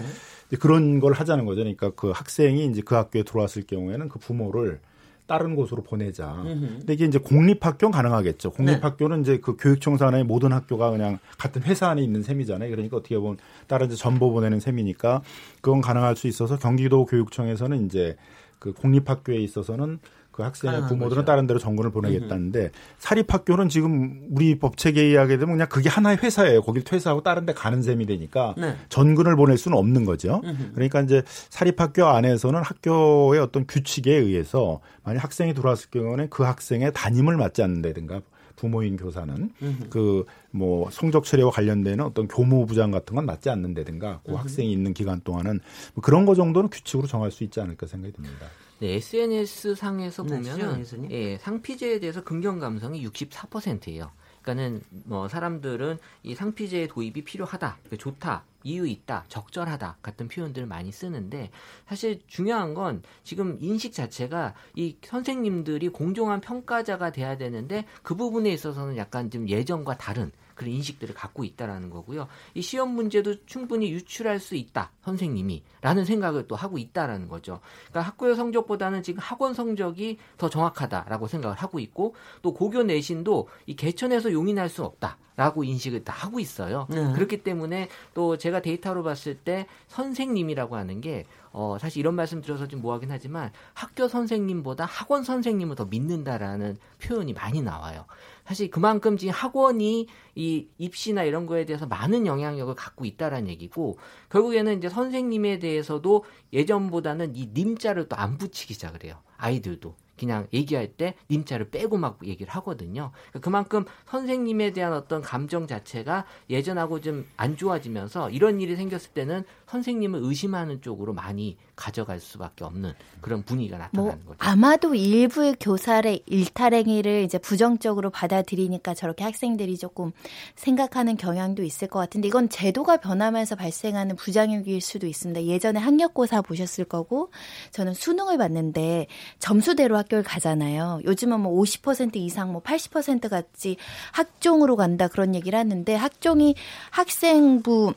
[0.47, 1.59] 이제 그런 걸 하자는 거죠.
[1.59, 4.81] 그러니까 그 학생이 이제 그 학교에 들어왔을 경우에는 그 부모를
[5.27, 6.41] 다른 곳으로 보내자.
[6.45, 8.51] 근데 이게 이제 공립학교는 가능하겠죠.
[8.51, 8.57] 네.
[8.57, 12.71] 공립학교는 이제 그 교육청 산하의 모든 학교가 그냥 같은 회사 안에 있는 셈이잖아요.
[12.71, 15.23] 그러니까 어떻게 보면 다른 이제 전보 보내는 셈이니까
[15.61, 18.17] 그건 가능할 수 있어서 경기도 교육청에서는 이제
[18.59, 19.99] 그 공립학교에 있어서는
[20.37, 21.25] 그 학생의 가능한 부모들은 거죠.
[21.25, 26.61] 다른 데로 전군을 보내겠다는데 사립학교는 지금 우리 법 체계에 의하게 되면 그냥 그게 하나의 회사예요.
[26.61, 28.77] 거길 퇴사하고 다른 데 가는 셈이 되니까 네.
[28.91, 30.43] 전근을 보낼 수는 없는 거죠.
[30.75, 37.37] 그러니까 이제 사립학교 안에서는 학교의 어떤 규칙에 의해서 만약 학생이 들어왔을 경우는 그 학생의 담임을
[37.39, 38.21] 맡지 않는다든가
[38.57, 39.51] 부모인 교사는
[39.91, 40.25] 그
[40.57, 45.61] 뭐 성적 처리와 관련되는 어떤 교무부장 같은 건 맡지 않는다든가 그 학생이 있는 기간 동안은
[45.95, 48.47] 뭐 그런 거 정도는 규칙으로 정할 수 있지 않을까 생각이 듭니다.
[48.79, 51.11] 네, SNS 상에서 네, 보면은 시장 교수님.
[51.11, 54.11] 예, 상피제에 대해서 긍정 감성이 64%예요.
[54.47, 60.93] 그러니까는 뭐 사람들은 이 상피제의 도입이 필요하다, 그 좋다, 이유 있다, 적절하다 같은 표현들을 많이
[60.93, 61.51] 쓰는데
[61.89, 68.97] 사실 중요한 건 지금 인식 자체가 이 선생님들이 공정한 평가자가 돼야 되는데 그 부분에 있어서는
[68.97, 72.27] 약간 좀 예전과 다른 그런 인식들을 갖고 있다라는 거고요.
[72.55, 75.63] 이 시험 문제도 충분히 유출할 수 있다, 선생님이.
[75.81, 77.61] 라는 생각을 또 하고 있다라는 거죠.
[77.91, 83.77] 그러니까 학교의 성적보다는 지금 학원 성적이 더 정확하다라고 생각을 하고 있고, 또 고교 내신도 이
[83.77, 85.19] 개천에서 용인할 수 없다.
[85.37, 86.87] 라고 인식을 다 하고 있어요.
[86.89, 87.13] 네.
[87.13, 92.67] 그렇기 때문에 또 제가 데이터로 봤을 때 선생님이라고 하는 게 어, 사실 이런 말씀 드려서
[92.67, 98.07] 좀 뭐하긴 하지만 학교 선생님보다 학원 선생님을 더 믿는다라는 표현이 많이 나와요.
[98.47, 100.07] 사실 그만큼 지금 학원이
[100.37, 103.99] 이 입시나 이런 거에 대해서 많은 영향력을 갖고 있다라는 얘기고
[104.31, 109.21] 결국에는 이제 선생님에 대해서도 예전보다는 이 님자를 또 안 붙이기 시작을 해요.
[109.37, 109.95] 아이들도.
[110.19, 113.13] 그냥 얘기할 때 님자를 빼고 막 얘기를 하거든요.
[113.31, 119.45] 그러니까 그만큼 선생님에 대한 어떤 감정 자체가 예전하고 좀 안 좋아지면서 이런 일이 생겼을 때는
[119.67, 124.39] 선생님을 의심하는 쪽으로 많이 가져갈 수밖에 없는 그런 분위기가 나타나는 뭐 거죠.
[124.39, 130.13] 아마도 일부의 교사의 일탈행위를 이제 부정적으로 받아들이니까 저렇게 학생들이 조금
[130.55, 135.45] 생각하는 경향도 있을 것 같은데 이건 제도가 변하면서 발생하는 부작용일 수도 있습니다.
[135.45, 137.31] 예전에 학력고사 보셨을 거고
[137.73, 139.07] 저는 수능을 봤는데
[139.39, 141.01] 점수대로 학 교를 가잖아요.
[141.05, 143.77] 요즘은 뭐 50% 이상 뭐 80% 같이
[144.13, 146.55] 학종으로 간다 그런 얘기를 하는데 학종이
[146.91, 147.95] 학생부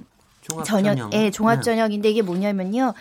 [0.66, 1.10] 전형.
[1.14, 1.62] 예, 종합 네.
[1.64, 2.94] 전형인데 이게 뭐냐면요.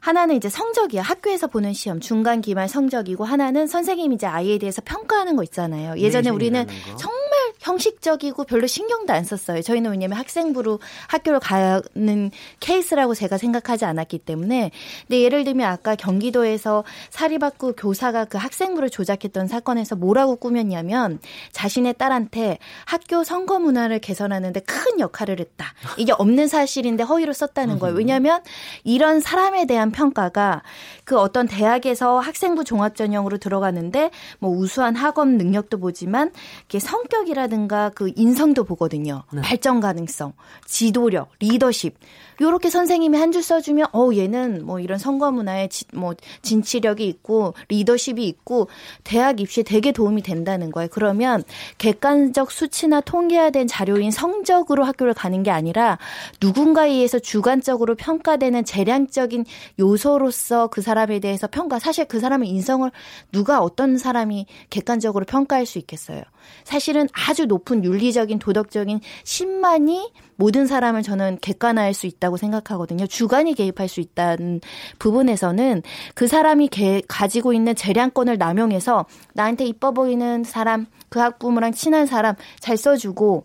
[0.00, 1.02] 하나는 이제 성적이야.
[1.02, 5.98] 학교에서 보는 시험, 중간, 기말 성적이고 하나는 선생님이 이제 아이에 대해서 평가하는 거 있잖아요.
[5.98, 6.66] 예전에 우리는.
[6.98, 9.62] 정말 형식적이고 별로 신경도 안 썼어요.
[9.62, 14.70] 저희는 왜냐면 학생부로 학교를 가는 케이스라고 제가 생각하지 않았기 때문에.
[15.06, 21.18] 근데 예를 들면 아까 경기도에서 사립학교 교사가 그 학생부를 조작했던 사건에서 뭐라고 꾸몄냐면
[21.52, 25.66] 자신의 딸한테 학교 선거 문화를 개선하는데 큰 역할을 했다.
[25.98, 27.94] 이게 없는 사실인데 허위로 썼다는 거예요.
[27.94, 28.42] 왜냐하면
[28.84, 30.62] 이런 사람에 대한 평가가
[31.04, 36.32] 그 어떤 대학에서 학생부 종합 전형으로 들어가는데 뭐 우수한 학업 능력도 보지만
[36.64, 39.24] 이게 성격이라 든가 그 인성도 보거든요.
[39.42, 40.32] 발전 가능성,
[40.64, 41.94] 지도력, 리더십.
[42.40, 47.54] 요렇게 선생님이 한 줄 써주면 어 얘는 뭐 이런 선거 문화에 지, 뭐 진취력이 있고
[47.68, 48.68] 리더십이 있고
[49.04, 50.88] 대학 입시에 되게 도움이 된다는 거예요.
[50.90, 51.44] 그러면
[51.78, 55.98] 객관적 수치나 통계화된 자료인 성적으로 학교를 가는 게 아니라
[56.40, 59.44] 누군가에 의해서 주관적으로 평가되는 재량적인
[59.78, 61.78] 요소로서 그 사람에 대해서 평가.
[61.78, 62.90] 사실 그 사람의 인성을
[63.32, 66.22] 누가 어떤 사람이 객관적으로 평가할 수 있겠어요.
[66.64, 73.06] 사실은 아주 높은 윤리적인 도덕적인 신만이 모든 사람을 저는 객관화할 수 있다고 생각하거든요.
[73.06, 74.60] 주관이 개입할 수 있다는
[74.98, 75.82] 부분에서는
[76.14, 82.34] 그 사람이 개, 가지고 있는 재량권을 남용해서 나한테 이뻐 보이는 사람, 그 학부모랑 친한 사람
[82.60, 83.44] 잘 써주고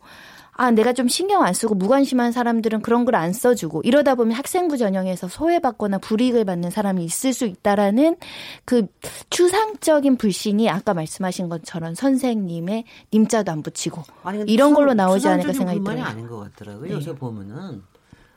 [0.58, 4.78] 아, 내가 좀 신경 안 쓰고 무관심한 사람들은 그런 걸 안 써주고 이러다 보면 학생부
[4.78, 8.18] 전형에서 소외받거나 불이익을 받는 사람이 있을 수 있다라는
[8.66, 8.88] 그
[9.30, 14.04] 추상적인 불신이 아까 말씀하신 것처럼 선생님의 님자도 안 붙이고
[14.48, 16.04] 이런 걸로 나오지 않을까 생각이 들어요.
[16.04, 16.88] 아닌 것 같더라고요.
[16.88, 16.94] 네.
[16.94, 17.84] 요새 보면은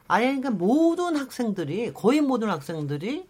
[0.09, 3.29] 아니 그러니까 모든 학생들이 거의 모든 학생들이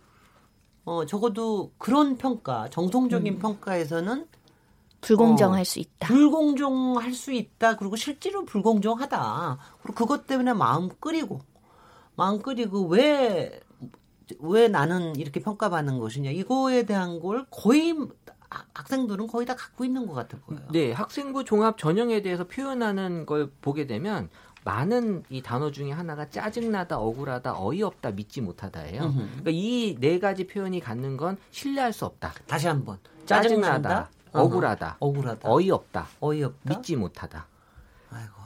[0.85, 3.39] 어 적어도 그런 평가 정통적인 음.
[3.39, 4.27] 평가에서는
[5.01, 6.09] 불공정할 어, 수 있다.
[6.09, 7.77] 불공정할 수 있다.
[7.77, 9.59] 그리고 실제로 불공정하다.
[9.83, 11.41] 그리고 그것 때문에 마음 끓이고
[12.17, 13.61] 마음 끓이고 왜
[14.41, 17.95] 왜 나는 이렇게 평가받는 것이냐 이거에 대한 걸 거의
[18.51, 20.63] 학- 학생들은 거의 다 갖고 있는 것 같아 보여요.
[20.71, 24.29] 네, 학생부 종합 전형에 대해서 표현하는 걸 보게 되면
[24.65, 29.03] 많은 이 단어 중에 하나가 짜증나다, 억울하다, 어이없다, 믿지 못하다예요.
[29.13, 32.33] 그러니까 이 네 가지 표현이 갖는 건 신뢰할 수 없다.
[32.47, 36.75] 다시 한번 짜증나다, 짜증나다, 억울하다, 억울하다, 어이없다, 어이없다.
[36.77, 37.47] 믿지 못하다.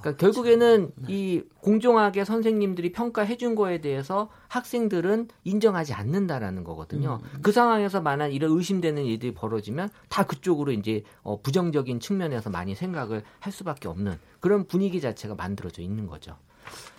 [0.03, 7.21] 그러니까 결국에는 이 공정하게 선생님들이 평가해 준 거에 대해서 학생들은 인정하지 않는다라는 거거든요.
[7.41, 13.23] 그 상황에서 만약 이런 의심되는 일들이 벌어지면 다 그쪽으로 이제 어, 부정적인 측면에서 많이 생각을
[13.39, 16.37] 할 수밖에 없는 그런 분위기 자체가 만들어져 있는 거죠.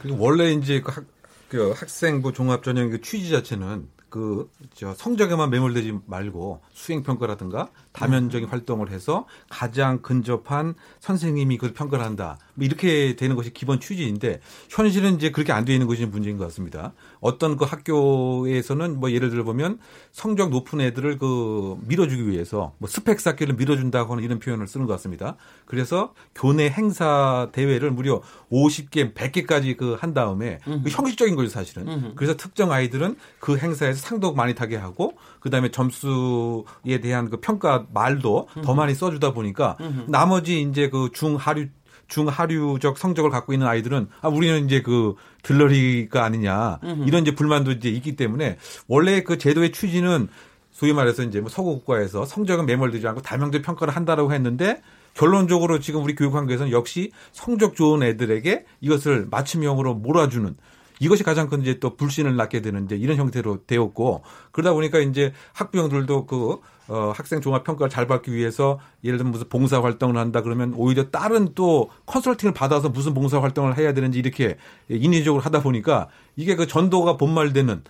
[0.01, 1.05] 그리고 원래 이제 그, 학,
[1.49, 8.91] 그 학생부 종합전형 그 취지 자체는 그 저 성적에만 매몰되지 말고 수행 평가라든가 다면적인 활동을
[8.91, 12.37] 해서 가장 근접한 선생님이 그걸 평가를 한다.
[12.53, 16.93] 뭐 이렇게 되는 것이 기본 취지인데 현실은 이제 그렇게 안 되는 것이 문제인 것 같습니다.
[17.23, 19.79] 어떤 그 학교에서는 뭐 예를 들어 보면
[20.11, 24.93] 성적 높은 애들을 그 밀어주기 위해서 뭐 스펙 쌓기를 밀어준다고 하는 이런 표현을 쓰는 것
[24.93, 25.37] 같습니다.
[25.65, 32.13] 그래서 교내 행사 대회를 무려 50개, 100개까지 그 한 다음에 그 형식적인 거죠 사실은.
[32.15, 38.49] 그래서 특정 아이들은 그 행사에서 상도 많이 타게 하고 그다음에 점수에 대한 그 평가 말도
[38.63, 39.77] 더 많이 써주다 보니까
[40.09, 41.67] 나머지 이제 그 중하류
[42.07, 46.79] 중하류적 성적을 갖고 있는 아이들은 아 우리는 이제 그 들러리가 아니냐.
[47.05, 50.27] 이런 이제 불만도 이제 있기 때문에 원래 그 제도의 취지는
[50.71, 54.81] 소위 말해서 이제 뭐 서구 국가에서 성적은 매몰되지 않고 다명적 평가를 한다라고 했는데
[55.13, 60.55] 결론적으로 지금 우리 교육 환경에서는 역시 성적 좋은 애들에게 이것을 맞춤형으로 몰아주는
[61.03, 65.33] 이것이 가장 큰 이제 또 불신을 낳게 되는 이제 이런 형태로 되었고 그러다 보니까 이제
[65.51, 70.41] 학부형들도 그 어, 학생 종합 평가를 잘 받기 위해서 예를 들면 무슨 봉사 활동을 한다
[70.41, 74.55] 그러면 오히려 다른 또 컨설팅을 받아서 무슨 봉사 활동을 해야 되는지 이렇게
[74.87, 77.83] 인위적으로 하다 보니까 이게 그 전도가 본말되는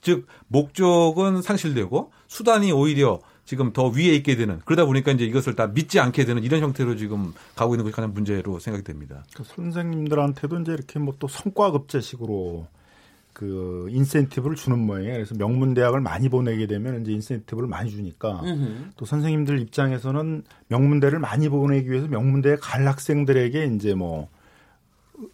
[0.00, 3.18] 즉 목적은 상실되고 수단이 오히려
[3.50, 6.94] 지금 더 위에 있게 되는 그러다 보니까 이제 이것을 다 믿지 않게 되는 이런 형태로
[6.94, 9.24] 지금 가고 있는 것이 가장 문제로 생각이 됩니다.
[9.34, 12.68] 그 선생님들한테도 이제 이렇게 뭐 또 성과급제식으로
[13.32, 15.14] 그 인센티브를 주는 모양이에요.
[15.14, 18.90] 그래서 명문 대학을 많이 보내게 되면 이제 인센티브를 많이 주니까 음흠.
[18.96, 24.28] 또 선생님들 입장에서는 명문대를 많이 보내기 위해서 명문대에 갈 학생들에게 이제 뭐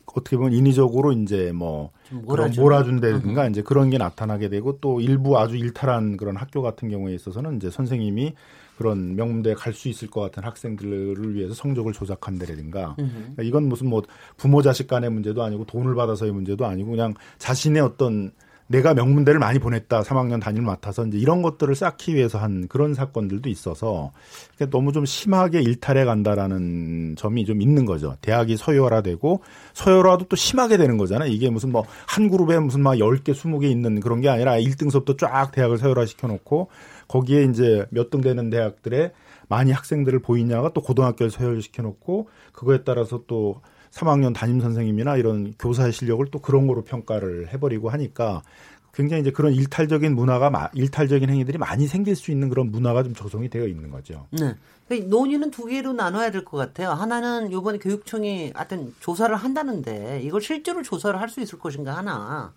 [0.07, 2.63] 어떻게 보면 인위적으로 이제 뭐 몰아주는.
[2.63, 7.57] 몰아준다든가 이제 그런 게 나타나게 되고 또 일부 아주 일탈한 그런 학교 같은 경우에 있어서는
[7.57, 8.35] 이제 선생님이
[8.79, 14.03] 그런 명문대에 갈 수 있을 것 같은 학생들을 위해서 성적을 조작한다든가 그러니까 이건 무슨 뭐
[14.37, 18.33] 부모 자식 간의 문제도 아니고 돈을 받아서의 문제도 아니고 그냥 자신의 어떤
[18.69, 23.49] 내가 명문대를 많이 보냈다 3학년 단위를 맡아서 이제 이런 것들을 쌓기 위해서 한 그런 사건들도
[23.49, 24.11] 있어서
[24.71, 28.17] 너무 좀 심하게 일탈해 간다라는 점이 좀 있는 거죠.
[28.23, 29.41] 대학이 서열화되고
[29.75, 31.31] 서열화도 또 심하게 되는 거잖아요.
[31.31, 35.51] 이게 무슨 뭐 한 그룹에 무슨 막 10개, 20개 있는 그런 게 아니라 1등서부터 쫙
[35.53, 36.69] 대학을 서열화 시켜 놓고
[37.09, 39.13] 거기에 이제 몇 등 되는 대학들에
[39.49, 43.61] 많이 학생들을 보이냐가 또 고등학교를 서열시켜 놓고 그거에 따라서 또
[43.97, 48.43] 3학년 담임 선생님이나 이런 교사의 실력을 또 그런 거로 평가를 해버리고 하니까
[48.93, 53.15] 굉장히 이제 그런 일탈적인 문화가 마- 일탈적인 행위들이 많이 생길 수 있는 그런 문화가 좀
[53.15, 54.27] 조성이 되어 있는 거죠.
[54.31, 54.55] 네.
[54.89, 56.91] 그러니까 논의는 두 개로 나눠야 될 것 같아요.
[56.91, 62.55] 하나는 이번에 교육청이 하여튼 조사를 한다는데 이걸 실제로 조사를 할 수 있을 것인가 하나.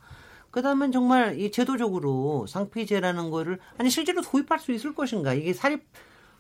[0.52, 5.34] 그다음엔 정말 이 제도적으로 상피제라는 거를 아니 실제로 도입할 수 있을 것인가.
[5.34, 5.84] 이게 사립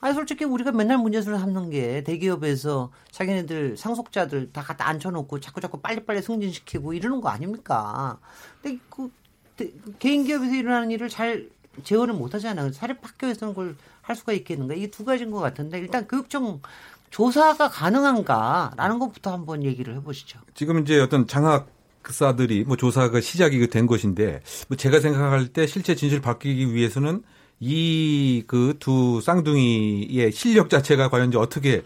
[0.01, 5.79] 아니 솔직히 우리가 맨날 문제를 삼는 게 대기업에서 자기네들 상속자들 다 갖다 앉혀놓고 자꾸 자꾸
[5.81, 8.17] 빨리빨리 승진시키고 이러는 거 아닙니까?
[8.61, 9.09] 근데 그
[9.57, 11.49] 대- 개인 기업에서 일어나는 일을 잘
[11.83, 12.71] 재원을 못 하잖아요.
[12.71, 14.73] 사립 학교에서는 그걸 할 수가 있겠는가?
[14.73, 16.61] 이게 두 가지인 것 같은데 일단 교육청
[17.09, 20.39] 조사가 가능한가라는 것부터 한번 얘기를 해보시죠.
[20.53, 21.67] 지금 이제 어떤 장학
[22.09, 27.21] 사들이 뭐 조사가 시작이 된 것인데 뭐 제가 생각할 때 실제 진실을 밝히기 위해서는
[27.59, 31.83] 이 그 두 쌍둥이의 실력 자체가 과연 이제 어떻게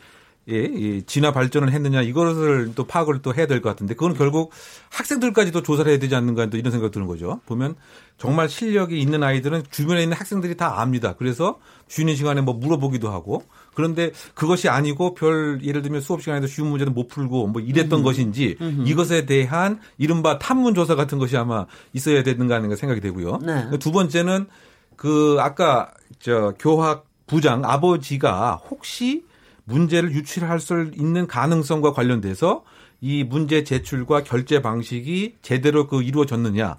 [0.49, 4.51] 예, 이 진화 발전을 했느냐 이것을 또 파악을 또 해야 될 것 같은데 그건 결국
[4.89, 7.39] 학생들까지도 조사를 해야 되지 않는가 또 이런 생각이 드는 거죠.
[7.45, 7.75] 보면
[8.17, 11.15] 정말 실력이 있는 아이들은 주변에 있는 학생들이 다 압니다.
[11.17, 16.67] 그래서 쉬는 시간에 뭐 물어보기도 하고 그런데 그것이 아니고 별 예를 들면 수업 시간에도 쉬운
[16.67, 22.21] 문제도 못 풀고 뭐 이랬던 것인지 이것에 대한 이른바 탐문 조사 같은 것이 아마 있어야
[22.21, 23.39] 되는가 하는 생각이 되고요.
[23.43, 23.79] 네.
[23.79, 24.47] 두 번째는
[24.95, 29.25] 그 아까 저 교학 부장 아버지가 혹시
[29.65, 32.63] 문제를 유출할 수 있는 가능성과 관련돼서
[32.99, 36.77] 이 문제 제출과 결제 방식이 제대로 그 이루어졌느냐.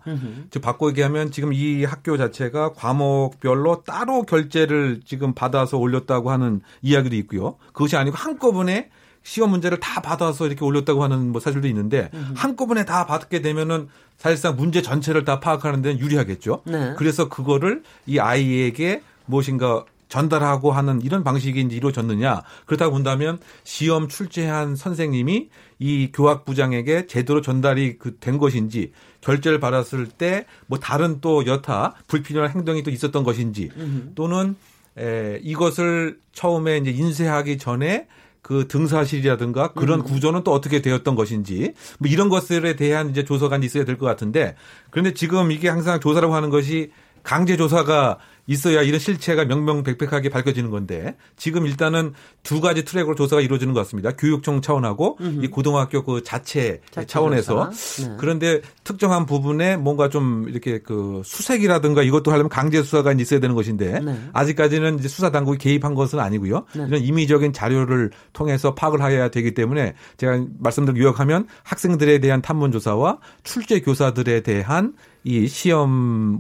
[0.51, 7.17] 즉 바꿔 얘기하면 지금 이 학교 자체가 과목별로 따로 결제를 지금 받아서 올렸다고 하는 이야기도
[7.17, 7.57] 있고요.
[7.75, 8.91] 그것이 아니고 한꺼번에
[9.25, 14.55] 시험 문제를 다 받아서 이렇게 올렸다고 하는 뭐 사실도 있는데 한꺼번에 다 받게 되면은 사실상
[14.55, 16.63] 문제 전체를 다 파악하는 데는 유리하겠죠.
[16.67, 16.95] 네.
[16.97, 22.43] 그래서 그거를 이 아이에게 무엇인가 전달하고 하는 이런 방식이 이제 이루어졌느냐.
[22.67, 25.49] 그렇다고 본다면 시험 출제한 선생님이
[25.81, 32.51] 이 교학부장에게 제대로 전달이 그 된 것인지 결제를 받았을 때 뭐 다른 또 여타 불필요한
[32.51, 33.71] 행동이 또 있었던 것인지
[34.15, 34.55] 또는
[34.99, 38.07] 에, 이것을 처음에 이제 인쇄하기 전에
[38.45, 43.87] 그 등사실이라든가 그런 구조는 또 어떻게 되었던 것인지 뭐 이런 것들에 대한 이제 조사가 있어야
[43.87, 44.55] 될 것 같은데
[44.91, 51.17] 그런데 지금 이게 항상 조사라고 하는 것이 강제 조사가 있어야 이런 실체가 명명백백하게 밝혀지는 건데
[51.37, 54.13] 지금 일단은 두 가지 트랙으로 조사가 이루어지는 것 같습니다.
[54.13, 57.71] 교육청 차원하고 이 고등학교 그 자체, 자체 차원에서.
[57.71, 58.17] 네.
[58.19, 64.01] 그런데 특정한 부분에 뭔가 좀 이렇게 그 수색이라든가 이것도 하려면 강제 수사가 있어야 되는 것인데
[64.01, 64.21] 네.
[64.33, 66.65] 아직까지는 이제 수사 당국이 개입한 것은 아니고요.
[66.75, 66.85] 네.
[66.89, 73.19] 이런 임의적인 자료를 통해서 파악을 해야 되기 때문에 제가 말씀드린 요약하면 학생들에 대한 탐문 조사와
[73.43, 75.91] 출제 교사들에 대한 이 시험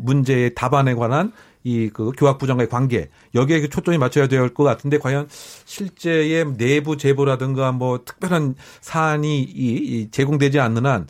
[0.02, 1.32] 문제의 답안에 관한
[1.66, 5.28] 이 그 교학부장과의 관계 여기에 초점이 맞춰야 될 것 같은데 과연
[5.64, 11.06] 실제의 내부 제보라든가 뭐 특별한 사안이 이, 이 제공되지 않는 한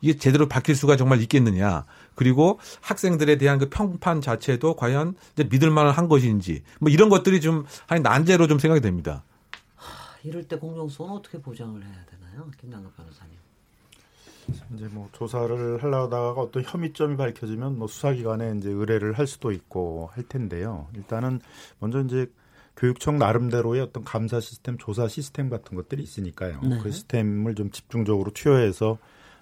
[0.00, 1.84] 이게 제대로 밝힐 수가 정말 있겠느냐.
[2.16, 7.64] 그리고 학생들에 대한 그 평판 자체도 과연 이제 믿을 만한 것인지 뭐 이런 것들이 좀
[7.86, 9.22] 한 난제로 좀 생각이 됩니다.
[10.24, 13.31] 이럴 때 공정성은 어떻게 보장을 해야 되나요, 김남국 변호사님?
[14.74, 20.24] 이제 뭐 조사를 하려다가 어떤 혐의점이 밝혀지면 뭐 수사기관에 이제 의뢰를 할 수도 있고 할
[20.24, 20.88] 텐데요.
[20.94, 21.40] 일단은
[21.78, 22.30] 먼저 이제
[22.76, 26.60] 교육청 나름대로의 어떤 감사 시스템, 조사 시스템 같은 것들이 있으니까요.
[26.62, 26.78] 네.
[26.82, 28.98] 그 시스템을 좀 집중적으로 투여해서 어,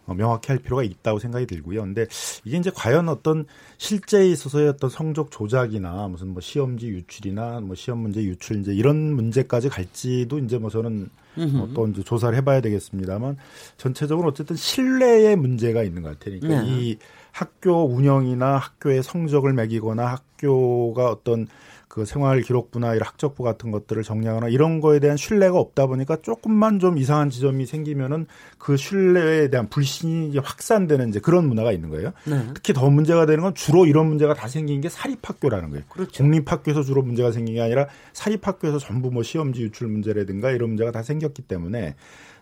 [0.06, 1.82] 명확히 할 필요가 있다고 생각이 들고요.
[1.82, 2.06] 근데
[2.44, 3.46] 이게 이제 과연 어떤
[3.78, 9.14] 실제에 있어서의 어떤 성적 조작이나 무슨 뭐 시험지 유출이나 뭐 시험 문제 유출 이제 이런
[9.14, 13.36] 문제까지 갈지도 이제 뭐 저는 어, 또 이제 조사를 해봐야 되겠습니다만
[13.76, 16.40] 전체적으로 어쨌든 신뢰의 문제가 있는 것 같아요.
[16.40, 16.68] 그러니까 네.
[16.68, 16.98] 이
[17.32, 21.46] 학교 운영이나 학교의 성적을 매기거나 학교가 어떤
[21.90, 26.78] 그 생활 기록부나 이런 학적부 같은 것들을 정리하거나 이런 거에 대한 신뢰가 없다 보니까 조금만
[26.78, 28.26] 좀 이상한 지점이 생기면은
[28.58, 32.12] 그 신뢰에 대한 불신이 확산되는 이제 그런 문화가 있는 거예요.
[32.26, 32.46] 네.
[32.54, 35.84] 특히 더 문제가 되는 건 주로 이런 문제가 다 생긴 게 사립학교라는 거예요.
[35.88, 36.22] 그렇죠.
[36.22, 41.02] 공립학교에서 주로 문제가 생긴 게 아니라 사립학교에서 전부 뭐 시험지 유출 문제라든가 이런 문제가 다
[41.02, 41.96] 생겼기 때문에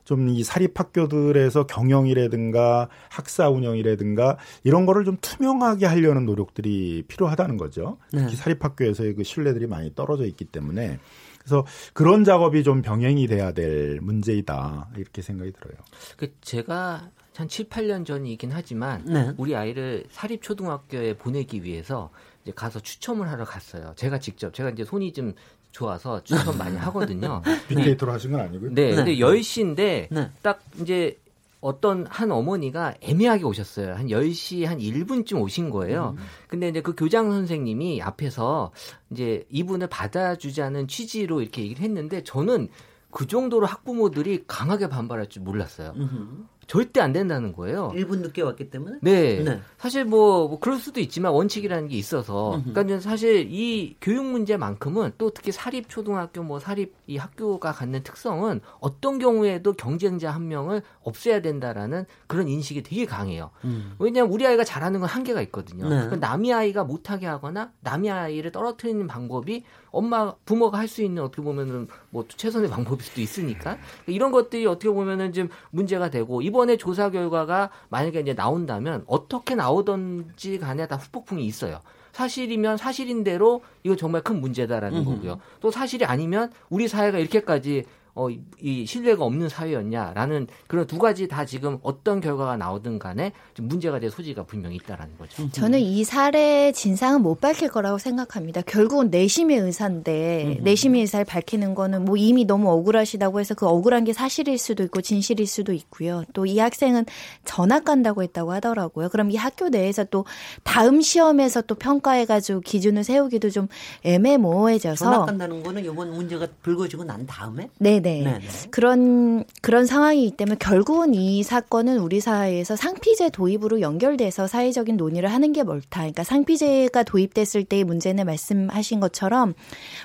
[0.09, 7.99] 좀 이 사립학교들에서 경영이라든가 학사 운영이라든가 이런 거를 좀 투명하게 하려는 노력들이 필요하다는 거죠.
[8.13, 8.23] 네.
[8.23, 10.99] 특히 사립학교에서의 그 신뢰들이 많이 떨어져 있기 때문에
[11.39, 15.77] 그래서 그런 작업이 좀 병행이 돼야 될 문제이다 이렇게 생각이 들어요.
[16.17, 19.33] 그 제가 한 7, 8년 전이긴 하지만 네.
[19.37, 22.11] 우리 아이를 사립 초등학교에 보내기 위해서
[22.43, 23.93] 이제 가서 추첨을 하러 갔어요.
[23.95, 25.35] 제가 직접 제가 이제 손이 좀
[25.73, 27.43] 좋아서 추첨 많이 하거든요.
[27.69, 28.71] 빅데이터로 하신 건 아니고요.
[28.73, 28.97] 네, 네.
[28.97, 30.31] 근데 10시인데 네.
[30.43, 31.19] 딱 이제
[31.61, 33.95] 어떤 한 어머니가 애매하게 오셨어요.
[33.95, 36.16] 한 10시 한 1분쯤 오신 거예요.
[36.47, 38.71] 근데 이제 그 교장 선생님이 앞에서
[39.11, 42.69] 이제 이분을 받아주자는 취지로 이렇게 얘기를 했는데 저는
[43.11, 45.95] 그 정도로 학부모들이 강하게 반발할 줄 몰랐어요.
[45.97, 46.45] 음흠.
[46.69, 47.91] 절대 안 된다는 거예요.
[47.97, 49.43] 1분 늦게 왔기 때문에 네.
[49.43, 49.61] 네.
[49.79, 52.73] 사실 뭐, 뭐 그럴 수도 있지만 원칙이라는 게 있어서 음흠.
[52.75, 58.61] 그러니까 사실 이 교육 문제만큼은 또 특히 사립 초등학교 뭐 사립 이 학교가 갖는 특성은
[58.81, 63.51] 어떤 경우에도 경쟁자 한 명을 없애야 된다라는 그런 인식이 되게 강해요.
[63.64, 63.95] 음.
[63.99, 65.85] 왜냐하면 우리 아이가 잘하는 건 한계가 있거든요.
[65.85, 65.97] 네.
[65.97, 71.43] 그러니까 남의 아이가 못하게 하거나 남의 아이를 떨어뜨리는 방법이 엄마 부모가 할 수 있는 어떻게
[71.43, 76.77] 보면은 뭐 최선의 방법일 수도 있으니까 이런 것들이 어떻게 보면은 좀 문제가 되고 이번 에
[76.77, 81.81] 조사 결과가 만약에 이제 나온다면 어떻게 나오던지 간에 다 후폭풍이 있어요.
[82.13, 85.11] 사실이면 사실인 대로 이거 정말 큰 문제다라는 음흠.
[85.11, 85.41] 거고요.
[85.61, 87.85] 또 사실이 아니면 우리 사회가 이렇게까지
[88.19, 93.31] 어, 이- 이 신뢰가 없는 사회였냐라는 그런 두 가지 다 지금 어떤 결과가 나오든 간에
[93.55, 95.49] 좀 문제가 될 소지가 분명히 있다라는 거죠.
[95.53, 98.62] 저는 이 사례의 진상은 못 밝힐 거라고 생각합니다.
[98.62, 104.12] 결국은 내심의 의사인데 내심의 의사를 밝히는 거는 뭐 이미 너무 억울하시다고 해서 그 억울한 게
[104.12, 106.25] 사실일 수도 있고 진실일 수도 있고요.
[106.35, 107.05] 또 이 학생은
[107.45, 109.11] 전학 간다고 했다고 하더라고요.
[109.11, 110.25] 그럼 이 학교 내에서 또
[110.64, 113.69] 다음 시험에서 또 평가해가지고 기준을 세우기도 좀
[114.03, 118.08] 애매모호해져서 전학 간다는 거는 이번 문제가 불거지고 난 다음에 네네.
[118.09, 118.41] 네네.
[118.71, 125.53] 그런 그런 상황이기 때문에 결국은 이 사건은 우리 사회에서 상피제 도입으로 연결돼서 사회적인 논의를 하는
[125.53, 126.01] 게 옳다.
[126.01, 129.55] 그러니까 상피제가 도입됐을 때의 문제는 말씀하신 것처럼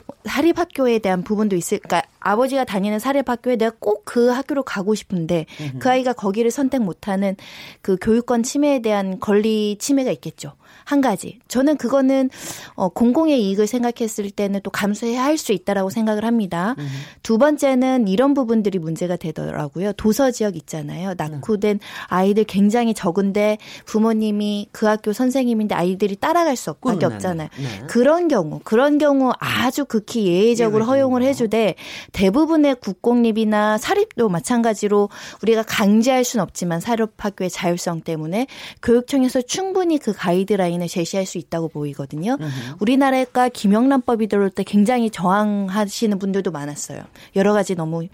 [0.05, 1.79] 뭐 사립학교에 대한 부분도 있을.
[1.79, 5.45] 그러니까 아버지가 다니는 사립학교에 내가 꼭 그 학교로 가고 싶은데
[5.79, 7.35] 그 아이가 거기를 선택 못하는
[7.81, 10.53] 그 교육권 침해에 대한 권리 침해가 있겠죠.
[10.85, 11.39] 한 가지.
[11.47, 12.29] 저는 그거는
[12.75, 16.75] 어, 공공의 이익을 생각했을 때는 또 감수해야 할 수 있다라고 생각을 합니다.
[17.23, 19.93] 두 번째는 이런 부분들이 문제가 되더라고요.
[19.93, 21.15] 도서 지역 있잖아요.
[21.17, 27.49] 낙후된 아이들 굉장히 적은데 부모님이 그 학교 선생님인데 아이들이 따라갈 수 밖에 네, 없잖아요.
[27.57, 27.87] 네, 네.
[27.87, 31.27] 그런 경우, 그런 경우 아주 극히 예외적으로 허용을 거.
[31.27, 31.75] 해주되
[32.13, 35.09] 대부분의 국공립이나 사립도 마찬가지로
[35.41, 38.47] 우리가 강제할 수는 없지만 사립학교의 자율성 때문에
[38.81, 42.37] 교육청에서 충분히 그 가이드라인을 제시할 수 있다고 보이거든요.
[42.79, 47.03] 우리나라가 김영란법이 들어올 때 굉장히 저항하시는 분들도 많았어요.
[47.35, 48.07] 여러 가지 너무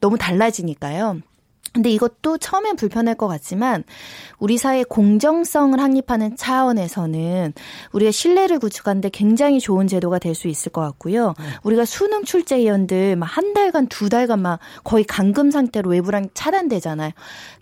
[0.00, 1.20] 너무 달라지니까요.
[1.72, 3.84] 근데 이것도 처음엔 불편할 것 같지만
[4.40, 7.52] 우리 사회 공정성을 확립하는 차원에서는
[7.92, 11.34] 우리가 신뢰를 구축하는데 굉장히 좋은 제도가 될 수 있을 것 같고요.
[11.62, 17.12] 우리가 수능 출제위원들 막 한 달간 두 달간 막 거의 감금 상태로 외부랑 차단되잖아요.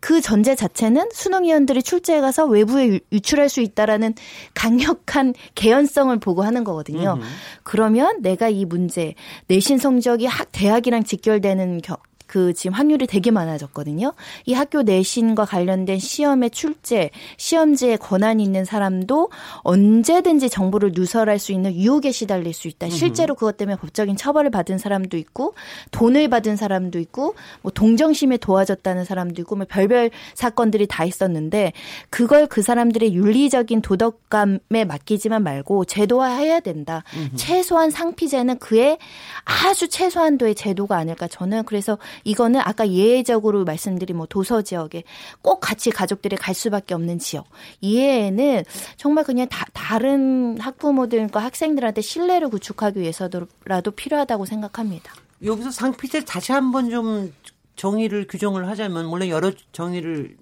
[0.01, 4.15] 그 전제 자체는 수능위원들이 출제해 가서 외부에 유- 유출할 수 있다라는
[4.55, 7.19] 강력한 개연성을 보고 하는 거거든요.
[7.63, 9.15] 그러면 내가 이 문제
[9.47, 11.97] 내신 성적이 학 대학이랑 직결되는 겨,
[12.29, 14.13] 그 지금 확률이 되게 많아졌거든요.
[14.45, 19.31] 이 학교 내신과 관련된 시험의 출제, 시험지에 권한이 있는 사람도
[19.63, 22.91] 언제든지 정보를 누설할 수 있는 유혹에 시달릴 수 있다.
[22.91, 25.55] 실제로 그것 때문에 법적인 처벌을 받은 사람도 있고
[25.91, 31.73] 돈을 받은 사람도 있고 뭐 동정심에 도와줬다는 사람도 있고 뭐 별별 사건들이 다 있었는데
[32.11, 37.05] 그걸 그 사람들의 윤리적인 도덕감에 맡기지만 말고 제도화해야 된다.
[37.37, 38.99] 최소한 상피제는 그의
[39.45, 45.05] 아주 최소한도의 제도가 아닐까 저는 그래서 이거는 아까 예외적으로 말씀드린 뭐 도서 지역에
[45.43, 47.47] 꼭 같이 가족들이 갈 수밖에 없는 지역
[47.81, 48.65] 이외에는
[48.97, 55.13] 정말 그냥 다, 다른 학부모들과 학생들한테 신뢰를 구축하기 위해서라도 필요하다고 생각합니다.
[55.45, 57.33] 여기서 상피제 다시 한번 좀
[57.77, 60.37] 정의를 규정을 하자면 물론 여러 정의를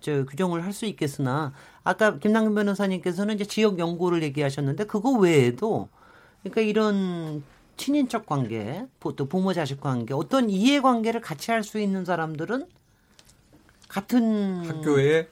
[0.00, 1.52] 저 규정을 할 수 있겠으나
[1.84, 5.88] 아까 김남근 변호사님께서는 이제 지역 연고를 얘기하셨는데 그거 외에도
[6.42, 7.42] 그러니까 이런
[7.86, 12.66] 친인척 관계, 또 부모 자식 관계, 어떤 이해 관계를 같이 할 수 있는 사람들은
[13.88, 15.28] 같은 학교에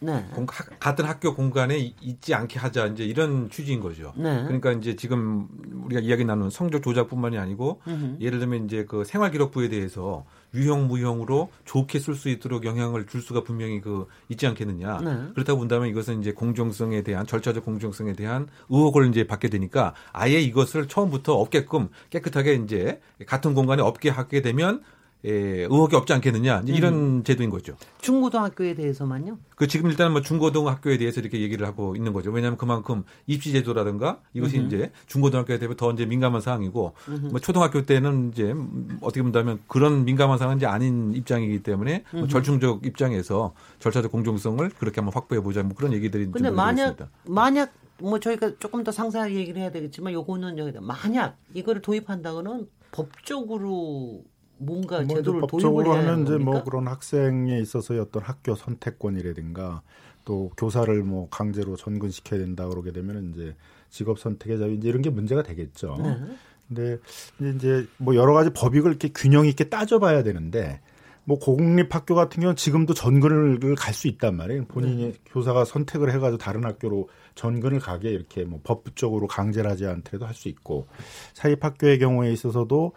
[0.00, 0.26] 네.
[0.34, 4.12] 공- 하- 같은 학교 공간에 이- 있지 않게 하자 이제 이런 취지인 거죠.
[4.16, 4.42] 네.
[4.44, 5.48] 그러니까 이제 지금
[5.84, 8.16] 우리가 이야기 나눈 성적 조작뿐만이 아니고 음흠.
[8.20, 10.24] 예를 들면 이제 그 생활 기록부에 대해서
[10.54, 15.00] 유형 무형으로 좋게 쓸 수 있도록 영향을 줄 수가 분명히 그 있지 않겠느냐.
[15.00, 15.32] 네.
[15.34, 20.86] 그렇다고 본다면 이것은 이제 공정성에 대한 절차적 공정성에 대한 의혹을 이제 받게 되니까 아예 이것을
[20.86, 24.82] 처음부터 없게끔 깨끗하게 이제 같은 공간에 없게 하게 되면
[25.24, 25.30] 에,
[25.62, 26.60] 의혹이 없지 않겠느냐.
[26.64, 27.24] 이제 이런 음.
[27.24, 27.76] 제도인 거죠.
[28.00, 29.38] 중고등학교에 대해서만요.
[29.56, 32.30] 그 지금 일단 뭐 중고등학교에 대해서 이렇게 얘기를 하고 있는 거죠.
[32.30, 34.66] 왜냐하면 그만큼 입시 제도라든가 이것이 음흠.
[34.66, 36.94] 이제 중고등학교에 대해 더 이제 민감한 사항이고
[37.30, 42.28] 뭐 초등학교 때는 이제 음, 어떻게 본다면 그런 민감한 사항은 이제 아닌 입장이기 때문에 뭐.
[42.28, 47.08] 절충적 입장에서 절차적 공정성을 그렇게 한번 확보해 보자 뭐 그런 얘기들이 근데 좀 만약 있습니다.
[47.24, 54.22] 만약 뭐 저희가 조금 더 상세하게 얘기를 해야 되겠지만 요거는 여기다 만약 이거를 도입한다고는 법적으로
[54.58, 56.50] 뭔가 뭐 이제 제도를 법적으로 하면 이제 겁니까?
[56.50, 59.82] 뭐 그런 학생에 있어서의 어떤 학교 선택권이라든가
[60.24, 63.54] 또 교사를 뭐 강제로 전근시켜야 된다 그러게 되면 이제
[63.90, 65.96] 직업 선택의 자유 이제 이런 게 문제가 되겠죠.
[66.68, 66.98] 네.
[67.36, 70.80] 근데 이제 뭐 여러 가지 법익을 이렇게 균형 있게 따져봐야 되는데
[71.24, 74.64] 뭐 공립 학교 같은 경우는 지금도 전근을 갈 수 있단 말이에요.
[74.66, 75.14] 본인이 네.
[75.26, 80.48] 교사가 선택을 해가지고 다른 학교로 전근을 가게 이렇게 뭐 법적으로 강제를 하지 않더라도 할 수
[80.48, 80.86] 있고
[81.34, 82.92] 사립 학교의 경우에 있어서도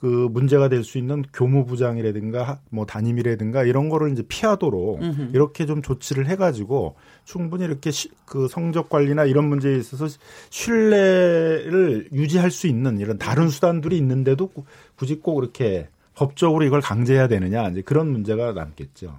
[0.00, 5.30] 그 문제가 될 수 있는 교무부장이라든가 뭐 담임이라든가 이런 거를 이제 피하도록 음흠.
[5.32, 10.06] 이렇게 좀 조치를 해가지고 충분히 이렇게 시- 그 성적 관리나 이런 문제에 있어서
[10.50, 14.64] 신뢰를 유지할 수 있는 이런 다른 수단들이 있는데도 구-
[14.96, 19.16] 굳이 꼭 이렇게 법적으로 이걸 강제해야 되느냐 이제 그런 문제가 남겠죠.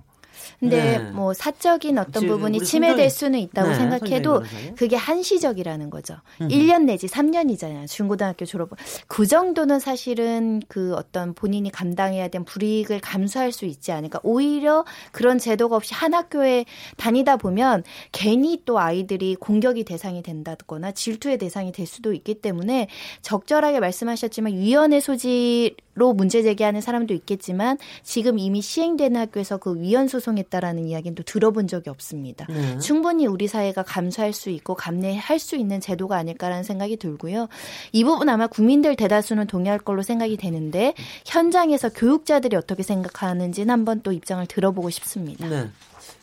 [0.59, 0.99] 근데 네.
[0.99, 4.43] 뭐 사적인 어떤 부분이 침해될 수는 있다고 네, 생각해도.
[4.75, 6.15] 그게 한시적이라는 거죠.
[6.41, 6.49] 음흠.
[6.49, 7.87] 1년 내지 3년이잖아요.
[7.87, 8.69] 중고등학교 졸업.
[9.07, 14.19] 그 정도는 사실은 그 어떤 본인이 감당해야 된 불이익을 감수할 수 있지 않을까.
[14.23, 16.65] 오히려 그런 제도가 없이 한 학교에
[16.97, 22.87] 다니다 보면 괜히 또 아이들이 공격이 대상이 된다거나 질투의 대상이 될 수도 있기 때문에
[23.21, 30.09] 적절하게 말씀하셨지만 위원회 소지 로 문제 제기하는 사람도 있겠지만 지금 이미 시행되는 학교에서 그 위헌
[30.09, 32.45] 소송했다라는 이야기는 또 들어본 적이 없습니다.
[32.49, 32.77] 네.
[32.79, 37.47] 충분히 우리 사회가 감수할 수 있고 감내할 수 있는 제도가 아닐까라는 생각이 들고요.
[37.93, 40.93] 이 부분 아마 국민들 대다수는 동의할 걸로 생각이 되는데
[41.25, 45.47] 현장에서 교육자들이 어떻게 생각하는지는 한번 또 입장을 들어보고 싶습니다.
[45.47, 45.69] 네.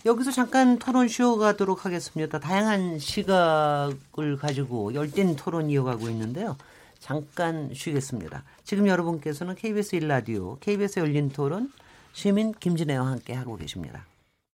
[0.05, 2.41] 여기서 잠깐 토론 쉬어가도록 하겠습니다.
[2.41, 6.57] 다양한 시각을 가지고 열띤 토론 이어가고 있는데요.
[7.03, 8.44] 잠깐 쉬겠습니다.
[8.62, 11.72] 지금 여러분께서는 KBS 1라디오, KBS 열린 토론
[12.12, 14.07] 시민 김진애와 함께 하고 계십니다.